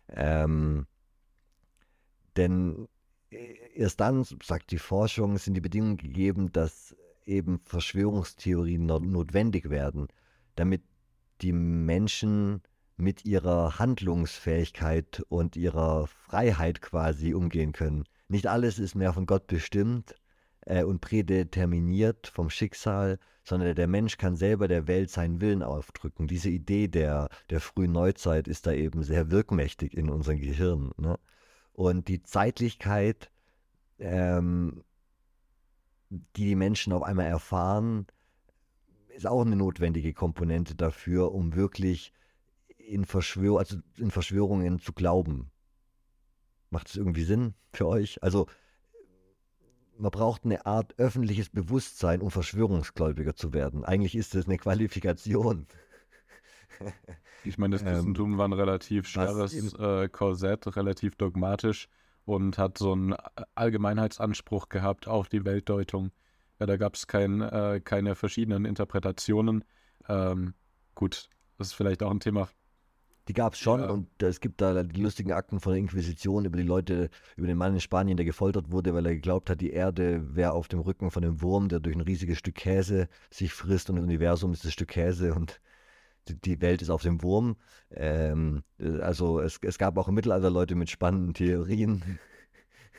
Ähm, 0.08 0.86
denn 2.36 2.88
äh, 3.30 3.54
erst 3.74 4.00
dann, 4.00 4.24
sagt 4.24 4.70
die 4.70 4.78
Forschung, 4.78 5.36
sind 5.38 5.54
die 5.54 5.60
Bedingungen 5.60 5.96
gegeben, 5.96 6.52
dass 6.52 6.96
eben 7.24 7.60
Verschwörungstheorien 7.64 8.86
notwendig 8.86 9.70
werden, 9.70 10.08
damit 10.56 10.82
die 11.40 11.52
Menschen 11.52 12.62
mit 13.02 13.24
ihrer 13.24 13.78
Handlungsfähigkeit 13.78 15.22
und 15.28 15.56
ihrer 15.56 16.06
Freiheit 16.06 16.80
quasi 16.80 17.34
umgehen 17.34 17.72
können. 17.72 18.04
Nicht 18.28 18.46
alles 18.46 18.78
ist 18.78 18.94
mehr 18.94 19.12
von 19.12 19.26
Gott 19.26 19.46
bestimmt 19.46 20.14
äh, 20.62 20.84
und 20.84 21.00
prädeterminiert 21.00 22.28
vom 22.28 22.48
Schicksal, 22.48 23.18
sondern 23.44 23.74
der 23.74 23.88
Mensch 23.88 24.16
kann 24.18 24.36
selber 24.36 24.68
der 24.68 24.86
Welt 24.86 25.10
seinen 25.10 25.40
Willen 25.40 25.62
aufdrücken. 25.62 26.28
Diese 26.28 26.48
Idee 26.48 26.88
der, 26.88 27.28
der 27.50 27.60
frühen 27.60 27.92
Neuzeit 27.92 28.46
ist 28.46 28.66
da 28.66 28.72
eben 28.72 29.02
sehr 29.02 29.30
wirkmächtig 29.30 29.96
in 29.96 30.08
unserem 30.08 30.38
Gehirn. 30.38 30.92
Ne? 30.96 31.18
Und 31.72 32.08
die 32.08 32.22
Zeitlichkeit, 32.22 33.30
ähm, 33.98 34.84
die 36.10 36.44
die 36.44 36.54
Menschen 36.54 36.92
auf 36.92 37.02
einmal 37.02 37.26
erfahren, 37.26 38.06
ist 39.08 39.26
auch 39.26 39.42
eine 39.42 39.56
notwendige 39.56 40.14
Komponente 40.14 40.74
dafür, 40.74 41.32
um 41.32 41.54
wirklich 41.54 42.12
in, 42.86 43.04
Verschwör 43.04 43.58
also 43.58 43.78
in 43.96 44.10
Verschwörungen 44.10 44.78
zu 44.78 44.92
glauben. 44.92 45.50
Macht 46.70 46.88
es 46.88 46.96
irgendwie 46.96 47.24
Sinn 47.24 47.54
für 47.72 47.86
euch? 47.86 48.22
Also 48.22 48.46
man 49.98 50.10
braucht 50.10 50.44
eine 50.44 50.66
Art 50.66 50.98
öffentliches 50.98 51.50
Bewusstsein, 51.50 52.22
um 52.22 52.30
Verschwörungsgläubiger 52.30 53.36
zu 53.36 53.52
werden. 53.52 53.84
Eigentlich 53.84 54.16
ist 54.16 54.34
es 54.34 54.46
eine 54.46 54.58
Qualifikation. 54.58 55.66
Ich 57.44 57.58
meine, 57.58 57.74
das 57.74 57.82
ähm, 57.82 57.88
Christentum 57.88 58.32
ähm, 58.32 58.38
war 58.38 58.46
ein 58.46 58.52
relativ 58.52 59.08
starres 59.08 59.74
äh, 59.74 60.08
Korsett, 60.08 60.76
relativ 60.76 61.16
dogmatisch 61.16 61.88
und 62.24 62.56
hat 62.56 62.78
so 62.78 62.92
einen 62.92 63.16
Allgemeinheitsanspruch 63.56 64.68
gehabt 64.68 65.08
auf 65.08 65.28
die 65.28 65.44
Weltdeutung. 65.44 66.12
Ja, 66.60 66.66
da 66.66 66.76
gab 66.76 66.94
es 66.94 67.08
kein, 67.08 67.40
äh, 67.40 67.80
keine 67.82 68.14
verschiedenen 68.14 68.64
Interpretationen. 68.64 69.64
Ähm, 70.08 70.54
gut, 70.94 71.30
das 71.58 71.68
ist 71.68 71.74
vielleicht 71.74 72.02
auch 72.04 72.12
ein 72.12 72.20
Thema 72.20 72.48
die 73.28 73.32
gab 73.34 73.54
es 73.54 73.60
schon 73.60 73.80
ja. 73.80 73.90
und 73.90 74.08
es 74.22 74.40
gibt 74.40 74.60
da 74.60 74.82
die 74.82 75.00
lustigen 75.00 75.32
Akten 75.32 75.60
von 75.60 75.72
der 75.72 75.80
Inquisition 75.80 76.44
über 76.44 76.56
die 76.56 76.64
Leute, 76.64 77.08
über 77.36 77.46
den 77.46 77.56
Mann 77.56 77.74
in 77.74 77.80
Spanien, 77.80 78.16
der 78.16 78.26
gefoltert 78.26 78.72
wurde, 78.72 78.94
weil 78.94 79.06
er 79.06 79.14
geglaubt 79.14 79.48
hat, 79.48 79.60
die 79.60 79.70
Erde 79.70 80.34
wäre 80.34 80.52
auf 80.52 80.68
dem 80.68 80.80
Rücken 80.80 81.10
von 81.10 81.24
einem 81.24 81.40
Wurm, 81.40 81.68
der 81.68 81.80
durch 81.80 81.94
ein 81.94 82.00
riesiges 82.00 82.38
Stück 82.38 82.56
Käse 82.56 83.08
sich 83.30 83.52
frisst 83.52 83.90
und 83.90 83.96
das 83.96 84.04
Universum 84.04 84.52
ist 84.52 84.64
das 84.64 84.72
Stück 84.72 84.88
Käse 84.88 85.34
und 85.34 85.60
die 86.28 86.60
Welt 86.60 86.82
ist 86.82 86.90
auf 86.90 87.02
dem 87.02 87.22
Wurm. 87.22 87.56
Ähm, 87.90 88.62
also 89.00 89.40
es, 89.40 89.58
es 89.62 89.78
gab 89.78 89.98
auch 89.98 90.08
im 90.08 90.14
Mittelalter 90.14 90.50
Leute 90.50 90.74
mit 90.74 90.90
spannenden 90.90 91.34
Theorien, 91.34 92.18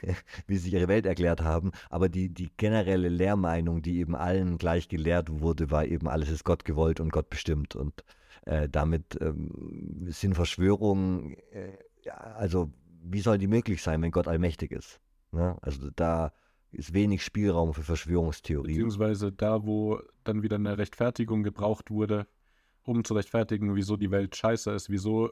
wie 0.47 0.57
sie 0.57 0.71
ihre 0.71 0.87
Welt 0.87 1.05
erklärt 1.05 1.41
haben. 1.41 1.71
Aber 1.89 2.09
die, 2.09 2.29
die 2.29 2.51
generelle 2.57 3.09
Lehrmeinung, 3.09 3.81
die 3.81 3.99
eben 3.99 4.15
allen 4.15 4.57
gleich 4.57 4.87
gelehrt 4.87 5.29
wurde, 5.29 5.71
war 5.71 5.85
eben, 5.85 6.07
alles 6.07 6.29
ist 6.29 6.43
Gott 6.43 6.65
gewollt 6.65 6.99
und 6.99 7.11
Gott 7.11 7.29
bestimmt. 7.29 7.75
Und 7.75 8.03
äh, 8.45 8.67
damit 8.69 9.17
ähm, 9.21 10.05
sind 10.07 10.35
Verschwörungen, 10.35 11.37
äh, 11.51 11.77
ja, 12.03 12.15
also 12.15 12.71
wie 13.03 13.21
soll 13.21 13.37
die 13.37 13.47
möglich 13.47 13.81
sein, 13.81 14.01
wenn 14.01 14.11
Gott 14.11 14.27
allmächtig 14.27 14.71
ist? 14.71 14.99
Ne? 15.31 15.57
Also 15.61 15.89
da 15.95 16.33
ist 16.71 16.93
wenig 16.93 17.23
Spielraum 17.23 17.73
für 17.73 17.83
Verschwörungstheorien. 17.83 18.75
Beziehungsweise 18.75 19.31
da, 19.31 19.65
wo 19.65 19.99
dann 20.23 20.41
wieder 20.41 20.55
eine 20.55 20.77
Rechtfertigung 20.77 21.43
gebraucht 21.43 21.91
wurde, 21.91 22.27
um 22.83 23.03
zu 23.03 23.13
rechtfertigen, 23.13 23.75
wieso 23.75 23.95
die 23.95 24.11
Welt 24.11 24.35
scheiße 24.35 24.71
ist, 24.71 24.89
wieso 24.89 25.31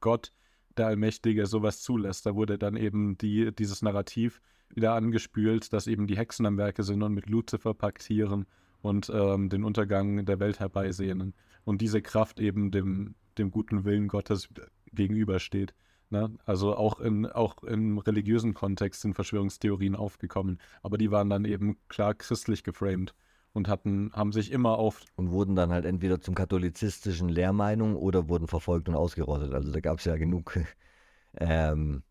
Gott, 0.00 0.32
der 0.76 0.86
Allmächtige, 0.86 1.46
sowas 1.46 1.80
zulässt. 1.80 2.26
Da 2.26 2.34
wurde 2.34 2.58
dann 2.58 2.76
eben 2.76 3.18
die, 3.18 3.54
dieses 3.54 3.82
Narrativ 3.82 4.40
wieder 4.68 4.94
angespült, 4.94 5.72
dass 5.72 5.86
eben 5.86 6.06
die 6.06 6.16
Hexen 6.16 6.46
am 6.46 6.56
Werke 6.58 6.82
sind 6.82 7.02
und 7.02 7.12
mit 7.12 7.28
Luzifer 7.28 7.74
paktieren 7.74 8.46
und 8.82 9.10
ähm, 9.14 9.48
den 9.48 9.64
Untergang 9.64 10.24
der 10.26 10.40
Welt 10.40 10.60
herbeisehnen. 10.60 11.34
Und 11.64 11.80
diese 11.80 12.02
Kraft 12.02 12.40
eben 12.40 12.70
dem, 12.70 13.14
dem 13.38 13.50
guten 13.50 13.84
Willen 13.84 14.08
Gottes 14.08 14.48
gegenübersteht. 14.92 15.74
Ne? 16.10 16.30
Also 16.44 16.76
auch, 16.76 17.00
in, 17.00 17.26
auch 17.26 17.62
im 17.62 17.98
religiösen 17.98 18.52
Kontext 18.52 19.00
sind 19.00 19.14
Verschwörungstheorien 19.14 19.96
aufgekommen, 19.96 20.60
aber 20.82 20.98
die 20.98 21.10
waren 21.10 21.30
dann 21.30 21.46
eben 21.46 21.78
klar 21.88 22.14
christlich 22.14 22.64
geframed 22.64 23.14
und 23.52 23.68
hatten, 23.68 24.10
haben 24.12 24.32
sich 24.32 24.50
immer 24.50 24.78
auf. 24.78 25.00
Und 25.16 25.30
wurden 25.30 25.56
dann 25.56 25.70
halt 25.70 25.84
entweder 25.84 26.20
zum 26.20 26.34
katholizistischen 26.34 27.28
Lehrmeinung 27.28 27.96
oder 27.96 28.28
wurden 28.28 28.48
verfolgt 28.48 28.88
und 28.88 28.94
ausgerottet. 28.94 29.54
Also 29.54 29.70
da 29.72 29.80
gab 29.80 29.98
es 29.98 30.04
ja 30.04 30.16
genug, 30.16 30.58
ähm, 31.38 32.02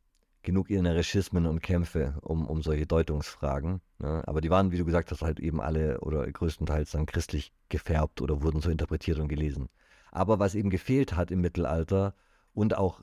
genug 0.44 0.70
innere 0.70 1.04
Schismen 1.04 1.46
und 1.46 1.62
Kämpfe 1.62 2.16
um, 2.22 2.48
um 2.48 2.62
solche 2.62 2.88
Deutungsfragen. 2.88 3.82
Ne? 4.00 4.24
Aber 4.28 4.42
die 4.42 4.50
waren, 4.50 4.72
wie 4.72 4.78
du 4.78 4.86
gesagt 4.86 5.12
hast, 5.12 5.22
halt 5.22 5.40
eben 5.40 5.62
alle 5.62 6.02
oder 6.02 6.30
größtenteils 6.30 6.92
dann 6.92 7.06
christlich 7.06 7.54
gefärbt 7.70 8.22
oder 8.22 8.42
wurden 8.42 8.62
so 8.62 8.70
interpretiert 8.70 9.20
und 9.20 9.28
gelesen. 9.28 9.70
Aber 10.12 10.40
was 10.40 10.56
eben 10.56 10.70
gefehlt 10.70 11.16
hat 11.16 11.32
im 11.32 11.42
Mittelalter 11.42 12.16
und 12.54 12.78
auch 12.78 13.02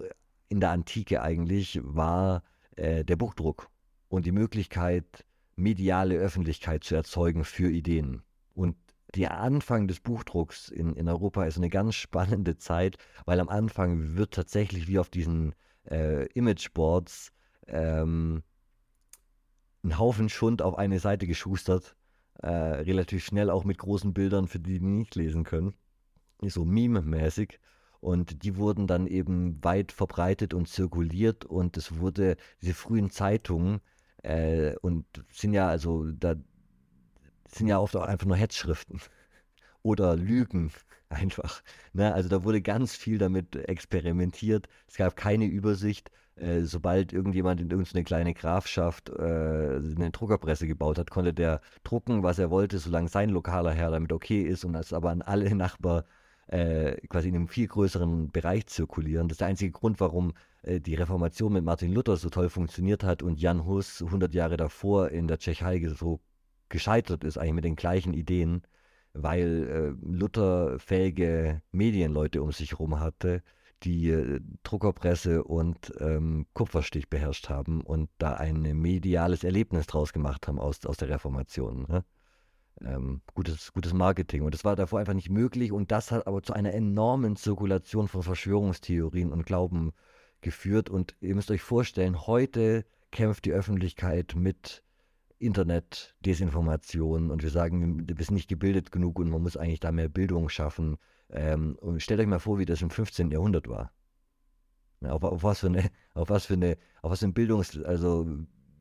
in 0.49 0.61
der 0.61 0.71
Antike 0.71 1.23
eigentlich, 1.23 1.81
war 1.83 2.43
äh, 2.77 3.05
der 3.05 3.17
Buchdruck 3.17 3.69
und 4.09 4.27
die 4.27 4.33
Möglichkeit, 4.33 5.25
mediale 5.57 6.17
Öffentlichkeit 6.17 6.85
zu 6.85 6.95
erzeugen 6.95 7.45
für 7.45 7.71
Ideen. 7.71 8.23
Und 8.55 8.77
der 9.15 9.39
Anfang 9.39 9.89
des 9.89 10.01
Buchdrucks 10.01 10.69
in, 10.69 10.95
in 10.95 11.09
Europa 11.09 11.45
ist 11.45 11.57
eine 11.57 11.71
ganz 11.71 11.95
spannende 11.95 12.57
Zeit, 12.59 12.99
weil 13.25 13.41
am 13.41 13.49
Anfang 13.49 14.17
wird 14.17 14.35
tatsächlich 14.35 14.89
wie 14.89 14.99
auf 14.99 15.09
diesen 15.09 15.55
äh, 15.91 16.27
Imageboards 16.33 17.33
ähm, 17.67 18.43
ein 19.83 19.99
Haufen 19.99 20.29
Schund 20.29 20.63
auf 20.63 20.77
eine 20.77 20.99
Seite 20.99 21.27
geschustert. 21.27 21.97
Äh, 22.41 22.49
relativ 22.49 23.25
schnell 23.25 23.51
auch 23.51 23.65
mit 23.65 23.79
großen 23.79 24.15
Bildern, 24.15 24.47
für 24.49 24.61
die 24.61 24.79
die 24.79 24.85
nicht 24.85 25.15
lesen 25.15 25.45
können. 25.45 25.75
So 26.43 26.65
Meme-mäßig. 26.65 27.59
Und 28.01 28.45
die 28.45 28.57
wurden 28.57 28.87
dann 28.87 29.09
eben 29.09 29.63
weit 29.65 29.91
verbreitet 29.91 30.55
und 30.55 30.69
zirkuliert 30.69 31.45
und 31.45 31.77
es 31.77 31.99
wurde, 31.99 32.37
diese 32.63 32.75
frühen 32.75 33.11
Zeitungen, 33.11 33.81
äh, 34.23 34.77
und 34.83 35.05
sind 35.33 35.53
ja, 35.53 35.69
also 35.69 36.11
da 36.13 36.37
sind 37.49 37.67
ja 37.67 37.79
oft 37.79 37.97
auch 37.97 38.03
einfach 38.03 38.27
nur 38.27 38.37
Hetzschriften 38.37 39.01
oder 39.83 40.15
Lügen 40.17 40.71
einfach. 41.21 41.63
Ne? 41.93 42.13
Also 42.13 42.29
da 42.29 42.45
wurde 42.45 42.63
ganz 42.63 42.95
viel 42.95 43.19
damit 43.19 43.57
experimentiert. 43.57 44.69
Es 44.87 44.97
gab 44.97 45.17
keine 45.17 45.47
Übersicht. 45.47 46.11
Äh, 46.37 46.63
sobald 46.63 47.13
irgendjemand 47.13 47.61
in 47.61 47.71
irgendeine 47.71 48.05
kleine 48.05 48.33
Grafschaft 48.35 49.09
äh, 49.09 49.13
eine 49.23 50.11
Druckerpresse 50.13 50.69
gebaut 50.69 50.99
hat, 50.99 51.11
konnte 51.11 51.35
der 51.35 51.61
drucken, 51.83 52.23
was 52.23 52.39
er 52.39 52.51
wollte, 52.51 52.79
solange 52.79 53.09
sein 53.09 53.31
lokaler 53.31 53.73
Herr 53.73 53.91
damit 53.91 54.13
okay 54.13 54.43
ist 54.43 54.65
und 54.65 54.75
das 54.75 54.93
aber 54.93 55.11
an 55.11 55.23
alle 55.23 55.53
Nachbarn 55.57 56.05
äh, 56.49 56.97
quasi 57.09 57.29
in 57.29 57.35
einem 57.35 57.49
viel 57.49 57.67
größeren 57.67 58.31
Bereich 58.31 58.67
zirkulieren. 58.67 59.29
Das 59.29 59.35
ist 59.35 59.41
der 59.41 59.49
einzige 59.49 59.73
Grund, 59.73 60.01
warum 60.01 60.33
äh, 60.63 60.81
die 60.81 60.95
Reformation 60.95 61.53
mit 61.53 61.65
Martin 61.65 61.93
Luther 61.93 62.17
so 62.17 62.31
toll 62.31 62.49
funktioniert 62.51 63.05
hat 63.05 63.23
und 63.23 63.41
Jan 63.41 63.67
Hus 63.67 64.03
100 64.03 64.33
Jahre 64.35 64.57
davor 64.57 65.11
in 65.11 65.29
der 65.29 65.39
Tschechei 65.39 65.85
so 65.89 66.21
gescheitert 66.69 67.25
ist, 67.25 67.39
eigentlich 67.39 67.55
mit 67.55 67.65
den 67.65 67.77
gleichen 67.77 68.15
Ideen, 68.15 68.63
weil 69.23 69.97
äh, 70.03 70.07
Luther 70.07 70.79
fähige 70.79 71.63
Medienleute 71.73 72.43
um 72.43 72.53
sich 72.53 72.73
herum 72.73 73.01
hatte, 73.01 73.43
die 73.83 74.11
äh, 74.11 74.41
Druckerpresse 74.63 75.45
und 75.45 75.93
ähm, 76.01 76.47
Kupferstich 76.53 77.09
beherrscht 77.09 77.49
haben 77.49 77.81
und 77.83 78.11
da 78.19 78.35
ein 78.35 78.63
mediales 78.63 79.45
Erlebnis 79.45 79.87
draus 79.87 80.13
gemacht 80.13 80.49
haben 80.49 80.59
aus, 80.59 80.85
aus 80.85 80.97
der 80.97 81.09
Reformation. 81.09 81.87
Ne? 81.89 82.05
Ähm, 82.81 83.23
gutes, 83.35 83.73
gutes 83.73 83.93
Marketing. 83.93 84.43
Und 84.43 84.55
das 84.55 84.65
war 84.65 84.77
davor 84.77 85.01
einfach 85.01 85.15
nicht 85.15 85.31
möglich 85.31 85.73
und 85.73 85.91
das 85.91 86.11
hat 86.11 86.27
aber 86.27 86.43
zu 86.43 86.53
einer 86.53 86.75
enormen 86.75 87.37
Zirkulation 87.37 88.09
von 88.09 88.23
Verschwörungstheorien 88.23 89.33
und 89.33 89.47
Glauben 89.47 89.93
geführt. 90.41 90.91
Und 90.91 91.17
ihr 91.21 91.35
müsst 91.35 91.51
euch 91.51 91.63
vorstellen, 91.63 92.27
heute 92.27 92.85
kämpft 93.11 93.45
die 93.45 93.53
Öffentlichkeit 93.53 94.35
mit 94.37 94.85
Internet, 95.39 96.17
Desinformation 96.21 97.31
und 97.31 97.43
wir 97.43 97.51
sagen, 97.51 98.07
du 98.07 98.15
bist 98.15 98.31
nicht 98.31 98.49
gebildet 98.49 98.93
genug 98.93 99.19
und 99.19 99.31
man 99.31 99.43
muss 99.43 99.57
eigentlich 99.57 99.81
da 99.81 99.93
mehr 99.93 100.09
Bildung 100.09 100.49
schaffen. 100.49 100.97
Ähm, 101.31 101.77
und 101.81 102.03
stellt 102.03 102.21
euch 102.21 102.27
mal 102.27 102.39
vor, 102.39 102.59
wie 102.59 102.65
das 102.65 102.83
im 102.83 102.91
15. 102.91 103.31
Jahrhundert 103.31 103.69
war. 103.69 103.93
Auf, 105.05 105.23
auf, 105.23 105.43
was 105.45 105.61
für 105.61 105.69
eine, 105.69 105.91
auf 106.15 106.29
was 106.29 106.47
für 106.47 106.55
eine, 106.55 106.77
auf 107.03 107.13
was 107.13 107.21
für 107.21 107.27
ein 107.27 107.35
Bildungs, 107.35 107.81
also 107.83 108.27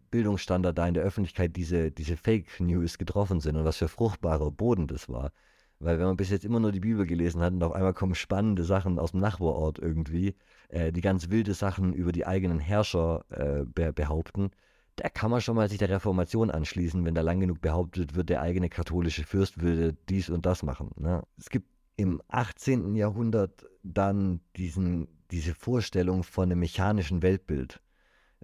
Bildungsstandard 0.10 0.78
da 0.78 0.88
in 0.88 0.93
der 0.93 1.04
Öffentlichkeit 1.04 1.56
diese, 1.56 1.91
diese 1.91 2.17
Fake 2.17 2.60
News 2.60 2.98
getroffen 2.98 3.39
sind 3.39 3.56
und 3.56 3.65
was 3.65 3.78
für 3.78 3.88
fruchtbarer 3.88 4.52
Boden 4.52 4.88
das 4.88 5.10
war. 5.10 5.32
Weil 5.80 6.00
wenn 6.00 6.08
man 6.08 6.17
bis 6.17 6.32
jetzt 6.32 6.43
immer 6.43 6.60
nur 6.60 6.72
die 6.72 6.80
Bibel 6.80 7.06
gelesen 7.06 7.41
hat 7.41 7.54
und 7.54 7.62
auf 7.62 7.74
einmal 7.74 7.93
kommen 7.93 8.15
spannende 8.15 8.63
Sachen 8.63 8.98
aus 8.98 9.12
dem 9.12 9.20
Nachbarort 9.20 9.78
irgendwie, 9.78 10.36
äh, 10.70 10.91
die 10.91 11.02
ganz 11.02 11.30
wilde 11.30 11.54
Sachen 11.54 11.93
über 11.93 12.12
die 12.12 12.26
eigenen 12.26 12.60
Herrscher 12.60 13.26
äh, 13.30 13.63
be 13.65 13.93
behaupten, 13.93 14.50
da 14.97 15.10
kann 15.10 15.31
man 15.31 15.41
schon 15.41 15.55
mal 15.55 15.69
sich 15.69 15.77
der 15.77 15.89
Reformation 15.89 16.49
anschließen, 16.49 17.05
wenn 17.05 17.15
da 17.15 17.21
lang 17.21 17.39
genug 17.39 17.62
behauptet 17.62 18.15
wird, 18.15 18.29
der 18.29 18.41
eigene 18.41 18.67
katholische 18.67 19.23
Fürst 19.23 19.62
würde 19.62 19.95
dies 20.10 20.29
und 20.29 20.45
das 20.45 20.63
machen. 20.63 20.91
Ne? 20.97 21.23
Es 21.38 21.49
gibt 21.49 21.67
im 21.97 22.21
18. 22.29 22.95
Jahrhundert 22.95 23.65
dann 23.83 24.41
diesen, 24.55 25.07
diese 25.29 25.53
Vorstellung 25.53 26.23
von 26.23 26.45
einem 26.45 26.60
mechanischen 26.60 27.21
Weltbild. 27.21 27.79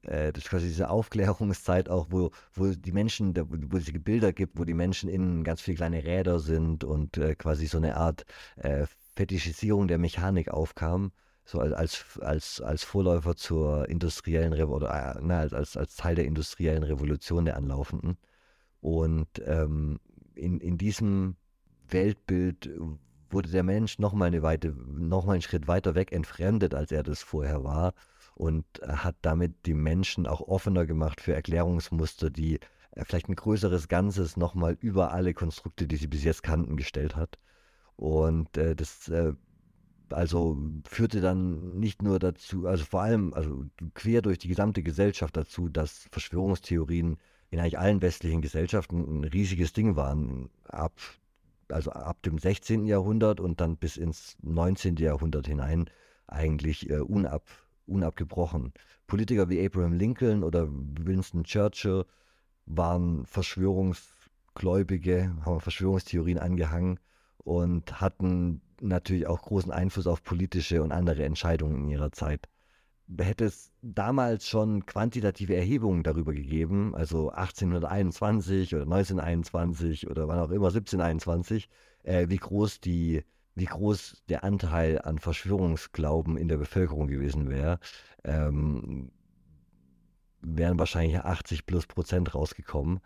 Äh, 0.04 0.32
das 0.32 0.44
ist 0.44 0.50
quasi 0.52 0.68
diese 0.68 0.92
Aufklärungszeit 0.92 1.90
auch, 1.90 2.08
wo, 2.12 2.30
wo 2.54 2.68
die 2.68 2.92
Menschen, 2.92 3.34
wo 3.36 3.78
es 3.78 3.92
Bilder 3.92 4.32
gibt, 4.32 4.60
wo 4.60 4.64
die 4.64 4.76
Menschen 4.76 5.10
innen 5.10 5.44
ganz 5.44 5.62
viele 5.62 5.78
kleine 5.78 6.04
Räder 6.04 6.40
sind 6.40 6.84
und 6.84 7.18
äh, 7.18 7.34
quasi 7.34 7.66
so 7.66 7.78
eine 7.78 7.98
Art 7.98 8.26
äh, 8.58 8.86
Fetischisierung 9.16 9.88
der 9.88 9.98
Mechanik 9.98 10.50
aufkam 10.50 11.12
so 11.46 11.60
als, 11.60 12.20
als, 12.20 12.62
als 12.62 12.84
Vorläufer 12.84 13.36
zur 13.36 13.90
industriellen 13.90 14.54
Revolution, 14.54 14.90
oder 14.90 15.16
äh, 15.18 15.20
na, 15.22 15.40
als, 15.40 15.76
als 15.76 15.96
Teil 15.96 16.16
der 16.16 16.26
industriellen 16.26 16.84
Revolution 16.84 17.46
der 17.46 17.58
Anlaufenden. 17.58 18.18
Und 18.80 19.28
ähm, 19.46 20.00
in, 20.36 20.60
in 20.60 20.78
diesem 20.78 21.36
Weltbild 21.90 22.70
wurde 23.30 23.50
der 23.50 23.64
Mensch 23.64 24.00
nochmal 24.00 24.28
eine 24.28 24.42
Weite, 24.42 24.74
noch 24.88 25.28
einen 25.28 25.42
Schritt 25.42 25.68
weiter 25.68 25.96
weg 25.96 26.12
entfremdet, 26.12 26.74
als 26.74 26.92
er 26.92 27.04
das 27.04 27.22
vorher 27.24 27.64
war 27.64 27.94
und 28.36 28.66
hat 28.86 29.16
damit 29.22 29.66
die 29.66 29.74
Menschen 29.74 30.28
auch 30.28 30.42
offener 30.42 30.86
gemacht 30.86 31.22
für 31.22 31.34
Erklärungsmuster, 31.34 32.30
die 32.30 32.60
äh, 32.92 33.06
vielleicht 33.06 33.30
ein 33.30 33.36
größeres 33.36 33.88
Ganzes 33.88 34.38
nochmal 34.38 34.78
über 34.80 35.12
alle 35.12 35.34
Konstrukte, 35.34 35.88
die 35.88 35.98
sie 35.98 36.08
bis 36.08 36.24
jetzt 36.24 36.44
kannten, 36.44 36.78
gestellt 36.78 37.16
hat. 37.16 37.38
Und 37.96 38.58
äh, 38.58 38.76
das 38.76 39.08
äh, 39.10 39.34
also 40.10 40.58
führte 40.86 41.22
dann 41.22 41.80
nicht 41.80 42.02
nur 42.02 42.20
dazu, 42.20 42.68
also 42.68 42.86
vor 42.86 43.02
allem, 43.02 43.34
also 43.34 43.66
quer 43.94 44.22
durch 44.22 44.38
die 44.40 44.48
gesamte 44.48 44.84
Gesellschaft 44.84 45.36
dazu, 45.36 45.70
dass 45.70 46.08
Verschwörungstheorien 46.12 47.18
in 47.50 47.60
eigentlich 47.60 47.80
allen 47.80 48.02
westlichen 48.02 48.42
Gesellschaften 48.42 49.22
ein 49.22 49.24
riesiges 49.24 49.74
Ding 49.74 49.96
waren. 49.96 50.50
Ab, 50.68 50.94
also 51.70 51.92
ab 51.92 52.22
dem 52.24 52.38
16. 52.38 52.86
Jahrhundert 52.86 53.40
und 53.40 53.62
dann 53.62 53.78
bis 53.78 53.98
ins 53.98 54.38
19. 54.42 54.98
Jahrhundert 54.98 55.48
hinein 55.48 55.90
eigentlich 56.28 56.90
äh, 56.90 57.00
unab, 57.00 57.44
unabgebrochen. 57.86 58.74
Politiker 59.08 59.50
wie 59.50 59.64
Abraham 59.64 59.94
Lincoln 59.94 60.44
oder 60.44 60.68
Winston 60.70 61.44
Churchill 61.44 62.06
waren 62.66 63.26
Verschwörungs 63.26 64.10
Gläubige, 64.56 65.36
haben 65.46 65.60
Verschwörungstheorien 65.60 66.38
angehangen 66.38 67.00
und 67.44 68.02
hatten 68.02 68.62
natürlich 68.82 69.28
auch 69.28 69.42
großen 69.42 69.72
Einfluss 69.72 70.08
auf 70.08 70.24
politische 70.24 70.82
und 70.84 70.92
andere 70.92 71.24
Entscheidungen 71.24 71.84
in 71.84 71.90
ihrer 71.90 72.12
Zeit. 72.12 72.48
Hätte 73.18 73.46
es 73.46 73.72
damals 73.82 74.48
schon 74.48 74.86
quantitative 74.86 75.56
Erhebungen 75.56 76.04
darüber 76.04 76.34
gegeben, 76.34 76.96
also 76.96 77.30
1821 77.30 78.74
oder 78.76 78.84
1921 78.84 80.10
oder 80.10 80.28
wann 80.28 80.40
auch 80.40 80.52
immer, 80.52 80.68
1721, 80.68 81.70
äh, 82.04 82.30
wie 82.30 82.38
groß 82.38 82.80
die 82.80 83.24
wie 83.56 83.66
groß 83.66 84.24
der 84.30 84.44
Anteil 84.44 85.00
an 85.02 85.20
Verschwörungsglauben 85.20 86.38
in 86.38 86.48
der 86.48 86.58
Bevölkerung 86.58 87.08
gewesen 87.08 87.50
wäre, 87.50 87.80
ähm, 88.24 89.12
wären 90.42 90.80
wahrscheinlich 90.80 91.20
80 91.20 91.66
plus 91.66 91.86
Prozent 91.86 92.34
rausgekommen 92.34 93.00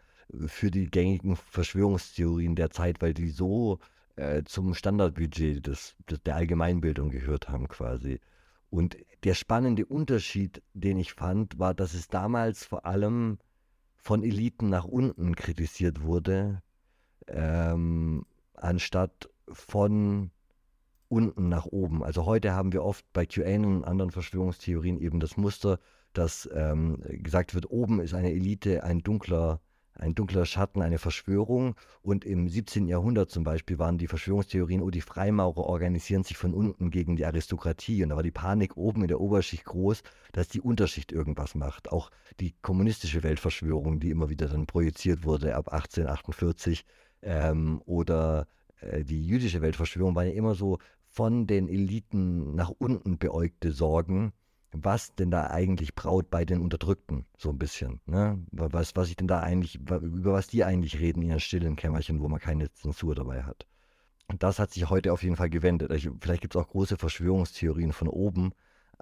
für 0.46 0.72
die 0.72 0.90
gängigen 0.90 1.36
Verschwörungstheorien 1.36 2.56
der 2.56 2.70
Zeit, 2.70 3.02
weil 3.02 3.14
die 3.14 3.30
so 3.30 3.80
äh, 4.18 4.44
zum 4.44 4.74
Standardbudget 4.74 5.66
des, 5.66 5.96
des, 6.10 6.22
der 6.24 6.36
Allgemeinbildung 6.36 7.10
gehört 7.10 7.50
haben 7.50 7.68
quasi. 7.68 8.20
Und 8.70 8.98
der 9.24 9.34
spannende 9.34 9.86
Unterschied, 9.86 10.62
den 10.74 10.98
ich 10.98 11.14
fand, 11.14 11.58
war, 11.58 11.74
dass 11.74 11.94
es 11.94 12.08
damals 12.08 12.66
vor 12.66 12.86
allem 12.86 13.38
von 13.96 14.24
Eliten 14.24 14.70
nach 14.70 14.86
unten 14.86 15.36
kritisiert 15.36 16.02
wurde, 16.02 16.62
ähm, 17.28 18.26
anstatt 18.54 19.30
von 19.48 20.32
unten 21.10 21.48
nach 21.48 21.66
oben. 21.66 22.04
Also 22.04 22.26
heute 22.26 22.54
haben 22.54 22.74
wir 22.74 22.84
oft 22.84 23.06
bei 23.14 23.26
QAnon 23.26 23.78
und 23.78 23.86
anderen 23.86 24.12
Verschwörungstheorien 24.12 24.98
eben 24.98 25.20
das 25.20 25.38
Muster, 25.38 25.80
dass 26.14 26.50
ähm, 26.54 27.02
gesagt 27.08 27.54
wird, 27.54 27.70
oben 27.70 28.02
ist 28.02 28.14
eine 28.14 28.32
Elite, 28.32 28.84
ein 28.84 29.04
dunkler, 29.04 29.62
ein 29.98 30.16
dunkler 30.16 30.46
Schatten, 30.46 30.82
eine 30.82 30.98
Verschwörung. 30.98 31.76
Und 32.02 32.26
im 32.26 32.48
17. 32.48 32.88
Jahrhundert 32.88 33.30
zum 33.30 33.44
Beispiel 33.44 33.80
waren 33.80 33.98
die 33.98 34.08
Verschwörungstheorien, 34.08 34.82
oh, 34.82 34.90
die 34.90 35.02
Freimaurer 35.02 35.66
organisieren 35.66 36.24
sich 36.24 36.38
von 36.38 36.54
unten 36.54 36.92
gegen 36.92 37.16
die 37.16 37.26
Aristokratie. 37.26 38.04
Und 38.04 38.10
da 38.10 38.16
war 38.16 38.24
die 38.24 38.32
Panik 38.32 38.78
oben 38.78 39.02
in 39.02 39.08
der 39.08 39.20
Oberschicht 39.20 39.66
groß, 39.66 40.04
dass 40.32 40.48
die 40.48 40.62
Unterschicht 40.62 41.12
irgendwas 41.12 41.56
macht. 41.56 41.92
Auch 41.92 42.12
die 42.40 42.54
kommunistische 42.62 43.24
Weltverschwörung, 43.24 44.00
die 44.00 44.12
immer 44.12 44.30
wieder 44.30 44.48
dann 44.48 44.68
projiziert 44.68 45.24
wurde 45.26 45.56
ab 45.56 45.74
1848. 45.74 46.86
Ähm, 47.24 47.82
oder 47.86 48.48
äh, 48.80 49.04
die 49.04 49.26
jüdische 49.26 49.62
Weltverschwörung 49.62 50.16
waren 50.16 50.28
ja 50.28 50.34
immer 50.34 50.56
so 50.56 50.78
von 51.10 51.48
den 51.48 51.68
Eliten 51.68 52.54
nach 52.54 52.70
unten 52.78 53.18
beäugte 53.18 53.72
Sorgen, 53.72 54.34
was 54.84 55.16
denn 55.16 55.32
da 55.32 55.50
eigentlich 55.50 55.96
braut 55.96 56.30
bei 56.30 56.46
den 56.46 56.62
Unterdrückten, 56.62 57.26
so 57.38 57.50
ein 57.50 57.58
bisschen. 57.58 58.02
Ne? 58.06 58.44
Was, 58.52 58.96
was 58.96 59.10
ich 59.10 59.16
denn 59.16 59.28
da 59.28 59.40
eigentlich, 59.40 59.76
über 59.76 60.34
was 60.34 60.48
die 60.48 60.64
eigentlich 60.64 61.00
reden 61.00 61.22
in 61.22 61.30
ihren 61.30 61.40
stillen 61.40 61.76
Kämmerchen, 61.76 62.22
wo 62.22 62.28
man 62.28 62.40
keine 62.40 62.72
Zensur 62.74 63.16
dabei 63.16 63.44
hat. 63.44 63.68
Das 64.40 64.60
hat 64.60 64.72
sich 64.72 64.90
heute 64.90 65.14
auf 65.14 65.24
jeden 65.24 65.38
Fall 65.38 65.50
gewendet. 65.50 65.92
Ich, 65.94 66.10
vielleicht 66.20 66.42
gibt 66.42 66.56
es 66.56 66.62
auch 66.62 66.68
große 66.68 66.98
Verschwörungstheorien 66.98 67.94
von 67.94 68.10
oben. 68.10 68.52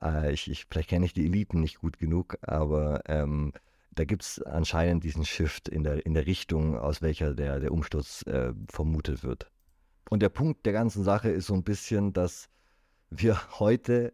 Äh, 0.01 0.31
ich, 0.33 0.49
ich, 0.49 0.65
vielleicht 0.69 0.89
kenne 0.89 1.05
ich 1.05 1.13
die 1.13 1.25
Eliten 1.25 1.61
nicht 1.61 1.79
gut 1.79 1.97
genug, 1.97 2.38
aber 2.41 3.01
ähm, 3.07 3.51
da 3.95 4.03
gibt 4.03 4.23
es 4.23 4.41
anscheinend 4.41 5.03
diesen 5.03 5.25
Shift 5.25 5.67
in 5.67 5.83
der, 5.83 6.05
in 6.05 6.13
der 6.13 6.27
Richtung, 6.27 6.77
aus 6.77 7.01
welcher 7.01 7.33
der, 7.33 7.59
der 7.59 7.71
Umsturz 7.71 8.21
äh, 8.27 8.53
vermutet 8.69 9.23
wird. 9.23 9.49
Und 10.09 10.21
der 10.21 10.29
Punkt 10.29 10.65
der 10.65 10.73
ganzen 10.73 11.03
Sache 11.03 11.29
ist 11.29 11.47
so 11.47 11.53
ein 11.53 11.63
bisschen, 11.63 12.13
dass 12.13 12.49
wir 13.09 13.39
heute 13.59 14.13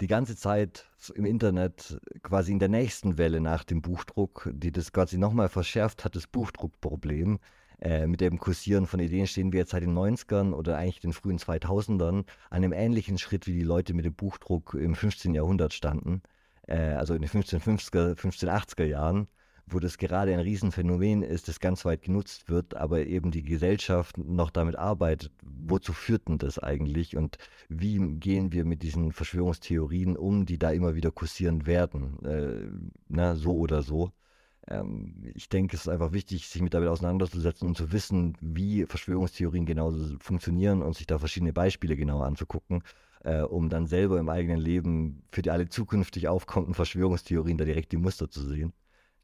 die 0.00 0.06
ganze 0.06 0.36
Zeit 0.36 0.90
im 1.14 1.24
Internet 1.24 2.00
quasi 2.22 2.52
in 2.52 2.58
der 2.58 2.68
nächsten 2.68 3.18
Welle 3.18 3.40
nach 3.40 3.64
dem 3.64 3.82
Buchdruck, 3.82 4.50
die 4.52 4.72
das 4.72 4.92
quasi 4.92 5.18
nochmal 5.18 5.48
verschärft 5.48 6.04
hat, 6.04 6.16
das 6.16 6.26
Buchdruckproblem, 6.26 7.38
äh, 7.80 8.06
mit 8.06 8.20
dem 8.20 8.38
Kursieren 8.38 8.86
von 8.86 9.00
Ideen 9.00 9.26
stehen 9.26 9.52
wir 9.52 9.60
jetzt 9.60 9.70
seit 9.70 9.82
den 9.82 9.94
90ern 9.94 10.52
oder 10.52 10.76
eigentlich 10.76 11.00
den 11.00 11.12
frühen 11.12 11.38
2000ern 11.38 12.18
an 12.18 12.24
einem 12.50 12.72
ähnlichen 12.72 13.16
Schritt, 13.18 13.46
wie 13.46 13.54
die 13.54 13.62
Leute 13.62 13.94
mit 13.94 14.04
dem 14.04 14.14
Buchdruck 14.14 14.74
im 14.74 14.94
15. 14.94 15.34
Jahrhundert 15.34 15.72
standen, 15.72 16.22
äh, 16.66 16.76
also 16.76 17.14
in 17.14 17.22
den 17.22 17.30
1550er, 17.30 18.14
1580er 18.16 18.84
Jahren 18.84 19.28
wo 19.72 19.78
das 19.78 19.98
gerade 19.98 20.32
ein 20.32 20.40
Riesenphänomen 20.40 21.22
ist, 21.22 21.48
das 21.48 21.60
ganz 21.60 21.84
weit 21.84 22.02
genutzt 22.02 22.48
wird, 22.48 22.76
aber 22.76 23.06
eben 23.06 23.30
die 23.30 23.42
Gesellschaft 23.42 24.18
noch 24.18 24.50
damit 24.50 24.76
arbeitet. 24.76 25.32
Wozu 25.42 25.92
führt 25.92 26.28
denn 26.28 26.38
das 26.38 26.58
eigentlich 26.58 27.16
und 27.16 27.38
wie 27.68 27.98
gehen 27.98 28.52
wir 28.52 28.64
mit 28.64 28.82
diesen 28.82 29.12
Verschwörungstheorien 29.12 30.16
um, 30.16 30.46
die 30.46 30.58
da 30.58 30.70
immer 30.70 30.94
wieder 30.94 31.10
kursieren 31.10 31.66
werden, 31.66 32.24
äh, 32.24 32.70
na, 33.08 33.36
so 33.36 33.56
oder 33.56 33.82
so. 33.82 34.12
Ähm, 34.68 35.32
ich 35.34 35.48
denke, 35.48 35.76
es 35.76 35.82
ist 35.82 35.88
einfach 35.88 36.12
wichtig, 36.12 36.48
sich 36.48 36.62
mit 36.62 36.74
damit 36.74 36.88
auseinanderzusetzen 36.88 37.68
und 37.68 37.76
zu 37.76 37.92
wissen, 37.92 38.36
wie 38.40 38.86
Verschwörungstheorien 38.86 39.66
genau 39.66 39.92
funktionieren 40.18 40.82
und 40.82 40.96
sich 40.96 41.06
da 41.06 41.18
verschiedene 41.18 41.52
Beispiele 41.52 41.96
genauer 41.96 42.26
anzugucken. 42.26 42.82
Äh, 43.22 43.42
um 43.42 43.68
dann 43.68 43.86
selber 43.86 44.18
im 44.18 44.30
eigenen 44.30 44.58
Leben 44.58 45.22
für 45.30 45.42
die 45.42 45.50
alle 45.50 45.68
zukünftig 45.68 46.28
aufkommenden 46.28 46.74
Verschwörungstheorien 46.74 47.58
da 47.58 47.66
direkt 47.66 47.92
die 47.92 47.98
Muster 47.98 48.30
zu 48.30 48.40
sehen. 48.40 48.72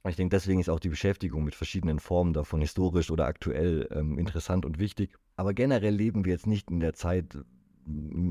Ich 0.09 0.17
denke, 0.17 0.37
deswegen 0.37 0.61
ist 0.61 0.69
auch 0.69 0.81
die 0.81 0.89
Beschäftigung 0.89 1.45
mit 1.45 1.55
verschiedenen 1.55 1.99
Formen 1.99 2.33
davon 2.33 2.61
historisch 2.61 3.11
oder 3.11 3.27
aktuell 3.27 3.89
ähm, 3.91 4.19
interessant 4.19 4.65
und 4.65 4.79
wichtig. 4.79 5.15
Aber 5.37 5.53
generell 5.55 5.95
leben 5.95 6.25
wir 6.25 6.33
jetzt 6.33 6.47
nicht 6.47 6.71
in 6.71 6.81
der 6.81 6.95
Zeit 6.95 7.39